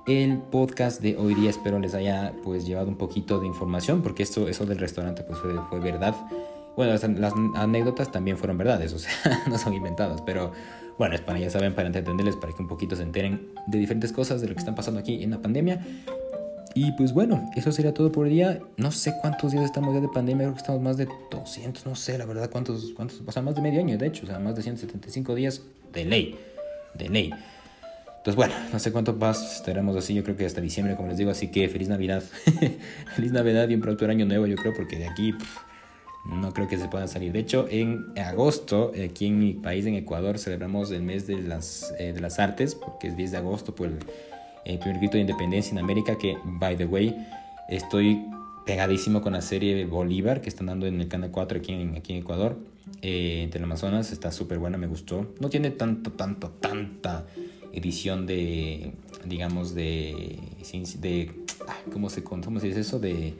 el 0.07 0.37
podcast 0.37 1.01
de 1.01 1.17
hoy 1.17 1.33
día. 1.35 1.49
Espero 1.49 1.79
les 1.79 1.93
haya 1.93 2.33
pues 2.43 2.65
llevado 2.65 2.87
un 2.87 2.97
poquito 2.97 3.39
de 3.39 3.47
información 3.47 4.01
porque 4.01 4.23
esto, 4.23 4.47
eso 4.47 4.65
del 4.65 4.79
restaurante 4.79 5.23
pues 5.23 5.39
fue, 5.39 5.53
fue 5.69 5.79
verdad. 5.79 6.15
Bueno, 6.75 6.93
las, 6.93 7.33
anécdotas 7.55 8.11
también 8.11 8.37
fueron 8.37 8.57
verdades, 8.57 8.93
o 8.93 8.99
sea, 8.99 9.11
no 9.47 9.57
son 9.57 9.73
inventadas, 9.73 10.21
pero 10.21 10.51
bueno, 10.97 11.15
es 11.15 11.21
para, 11.21 11.39
ya 11.39 11.49
saben, 11.49 11.75
para 11.75 11.87
entenderles, 11.87 12.35
para 12.35 12.53
que 12.53 12.61
un 12.61 12.67
poquito 12.67 12.95
se 12.95 13.03
enteren 13.03 13.49
de 13.67 13.77
diferentes 13.77 14.11
cosas 14.11 14.41
de 14.41 14.47
lo 14.47 14.53
que 14.53 14.59
están 14.59 14.75
pasando 14.75 14.99
aquí 14.99 15.23
en 15.23 15.31
la 15.31 15.39
pandemia. 15.39 15.85
Y 16.75 16.91
pues 16.93 17.13
bueno, 17.13 17.51
eso 17.55 17.71
sería 17.71 17.93
todo 17.93 18.11
por 18.11 18.25
el 18.25 18.33
día. 18.33 18.59
No 18.77 18.91
sé 18.91 19.13
cuántos 19.21 19.51
días 19.51 19.63
estamos 19.63 19.93
ya 19.93 20.01
de 20.01 20.07
pandemia, 20.07 20.45
creo 20.45 20.53
que 20.53 20.59
estamos 20.59 20.81
más 20.81 20.97
de 20.97 21.07
200, 21.29 21.85
no 21.85 21.95
sé 21.95 22.17
la 22.17 22.25
verdad 22.25 22.49
cuántos, 22.49 22.93
cuántos, 22.95 23.21
o 23.25 23.31
sea, 23.31 23.43
más 23.43 23.53
de 23.53 23.61
medio 23.61 23.79
año, 23.79 23.97
de 23.97 24.07
hecho, 24.07 24.23
o 24.23 24.27
sea, 24.27 24.39
más 24.39 24.55
de 24.55 24.63
175 24.63 25.35
días 25.35 25.61
de 25.93 26.05
ley, 26.05 26.35
de 26.95 27.09
ley. 27.09 27.33
Entonces, 28.23 28.37
bueno, 28.37 28.53
no 28.71 28.79
sé 28.79 28.93
cuánto 28.93 29.13
más 29.13 29.57
estaremos 29.57 29.97
así, 29.97 30.13
yo 30.13 30.23
creo 30.23 30.37
que 30.37 30.45
hasta 30.45 30.61
diciembre, 30.61 30.95
como 30.95 31.09
les 31.09 31.17
digo, 31.17 31.29
así 31.29 31.49
que 31.49 31.67
feliz 31.67 31.89
Navidad. 31.89 32.23
feliz 33.15 33.33
Navidad 33.33 33.67
y 33.67 33.75
un 33.75 33.81
próspero 33.81 34.11
año 34.11 34.25
nuevo, 34.25 34.47
yo 34.47 34.55
creo, 34.55 34.73
porque 34.73 34.97
de 34.97 35.07
aquí 35.07 35.33
no 36.25 36.53
creo 36.53 36.69
que 36.69 36.77
se 36.77 36.87
pueda 36.87 37.05
salir. 37.07 37.33
De 37.33 37.39
hecho, 37.39 37.67
en 37.69 38.13
agosto, 38.17 38.93
aquí 39.03 39.27
en 39.27 39.39
mi 39.39 39.53
país, 39.53 39.85
en 39.85 39.95
Ecuador, 39.95 40.39
celebramos 40.39 40.89
el 40.91 41.03
mes 41.03 41.27
de 41.27 41.41
las, 41.41 41.93
eh, 41.99 42.13
de 42.13 42.21
las 42.21 42.39
artes, 42.39 42.75
porque 42.75 43.07
es 43.07 43.17
10 43.17 43.31
de 43.31 43.37
agosto, 43.37 43.75
por 43.75 43.87
el, 43.87 43.97
primer 44.79 44.99
grito 44.99 45.15
de 45.15 45.21
independencia 45.21 45.71
en 45.71 45.79
América, 45.79 46.17
que, 46.17 46.37
by 46.45 46.77
the 46.77 46.85
way, 46.85 47.13
estoy 47.67 48.25
pegadísimo 48.65 49.21
con 49.21 49.33
la 49.33 49.41
serie 49.41 49.85
Bolívar, 49.85 50.41
que 50.41 50.49
están 50.49 50.67
dando 50.67 50.85
en 50.85 51.01
el 51.01 51.07
Canal 51.07 51.31
4 51.31 51.59
aquí 51.59 51.73
en, 51.73 51.95
aquí 51.95 52.13
en 52.13 52.19
Ecuador, 52.19 52.57
eh, 53.01 53.49
el 53.51 53.63
Amazonas, 53.63 54.11
está 54.11 54.31
súper 54.31 54.59
buena, 54.59 54.77
me 54.77 54.87
gustó. 54.87 55.33
No 55.39 55.49
tiene 55.49 55.71
tanto, 55.71 56.11
tanto, 56.11 56.49
tanta 56.49 57.25
edición 57.71 58.25
de, 58.25 58.93
digamos, 59.25 59.73
de, 59.73 60.39
de 60.99 61.31
¿cómo 61.91 62.09
se, 62.09 62.23
cómo 62.23 62.59
se 62.59 62.67
dice 62.67 62.81
eso? 62.81 62.99
De 62.99 63.33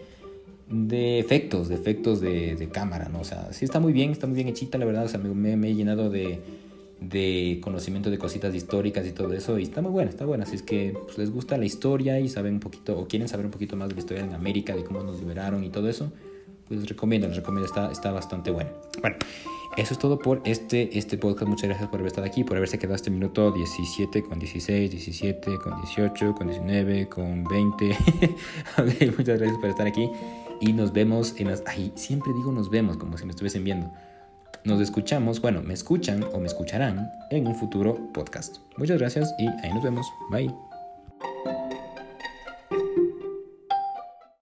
de 0.70 1.20
efectos, 1.20 1.70
de 1.70 1.76
efectos 1.76 2.22
de, 2.22 2.70
cámara, 2.72 3.10
¿no? 3.10 3.20
O 3.20 3.24
sea, 3.24 3.52
sí 3.54 3.66
está 3.66 3.80
muy 3.80 3.94
bien, 3.94 4.12
está 4.12 4.28
muy 4.28 4.36
bien 4.36 4.48
hechita, 4.48 4.78
la 4.78 4.86
verdad, 4.86 5.06
o 5.06 5.08
sea, 5.08 5.20
me, 5.20 5.56
me 5.56 5.70
he 5.70 5.76
llenado 5.76 6.10
de, 6.10 6.40
de, 7.00 7.60
conocimiento 7.62 8.10
de 8.10 8.18
cositas 8.18 8.54
históricas 8.56 9.06
y 9.08 9.12
todo 9.12 9.34
eso, 9.34 9.60
y 9.60 9.64
está 9.64 9.82
muy 9.82 9.92
buena, 9.92 10.10
está 10.10 10.26
buena, 10.26 10.44
así 10.44 10.56
es 10.56 10.64
que 10.64 10.96
pues, 11.06 11.18
les 11.18 11.32
gusta 11.32 11.58
la 11.58 11.66
historia 11.66 12.20
y 12.20 12.30
saben 12.30 12.56
un 12.56 12.60
poquito, 12.60 12.98
o 12.98 13.08
quieren 13.08 13.28
saber 13.28 13.46
un 13.46 13.52
poquito 13.52 13.76
más 13.76 13.90
de 13.90 13.96
la 13.96 14.00
historia 14.00 14.24
en 14.24 14.34
América, 14.34 14.76
de 14.76 14.84
cómo 14.84 15.04
nos 15.04 15.20
liberaron 15.20 15.64
y 15.64 15.70
todo 15.70 15.90
eso, 15.90 16.12
pues 16.68 16.80
les 16.80 16.90
recomiendo, 16.90 17.28
les 17.28 17.38
recomiendo, 17.38 17.68
está, 17.68 17.92
está 17.92 18.12
bastante 18.12 18.52
bueno. 18.52 18.70
Bueno, 19.02 19.18
eso 19.76 19.94
es 19.94 20.00
todo 20.00 20.20
por 20.20 20.42
este, 20.46 20.98
este 20.98 21.18
podcast. 21.18 21.48
Muchas 21.48 21.68
gracias 21.70 21.90
por 21.90 22.00
haber 22.00 22.08
estado 22.08 22.28
aquí, 22.28 22.44
por 22.44 22.58
haberse 22.58 22.78
quedado 22.78 22.96
este 22.96 23.10
minuto 23.10 23.52
17, 23.52 24.24
con 24.24 24.40
16, 24.40 24.92
17, 24.92 25.58
con 25.58 25.82
18, 25.82 26.36
con 26.36 26.48
19, 26.48 27.10
con 27.10 27.44
20. 27.44 27.98
muchas 29.18 29.40
gracias 29.40 29.58
por 29.58 29.70
estar 29.70 29.88
aquí 29.88 30.10
y 30.62 30.74
nos 30.74 30.94
vemos 30.94 31.36
en 31.40 31.48
las... 31.48 31.64
Ay, 31.66 31.92
siempre 31.96 32.32
digo 32.34 32.52
nos 32.52 32.70
vemos 32.70 32.98
como 32.98 33.18
si 33.18 33.26
me 33.26 33.32
estuviesen 33.32 33.64
viendo. 33.64 33.92
Nos 34.66 34.80
escuchamos, 34.80 35.42
bueno, 35.42 35.62
me 35.62 35.74
escuchan 35.74 36.24
o 36.34 36.40
me 36.40 36.48
escucharán 36.48 37.12
en 37.32 37.48
un 37.48 37.56
futuro 37.56 38.12
podcast. 38.14 38.58
Muchas 38.78 38.98
gracias 38.98 39.34
y 39.38 39.48
ahí 39.48 39.74
nos 39.74 39.84
vemos. 39.84 40.08
Bye. 40.32 40.54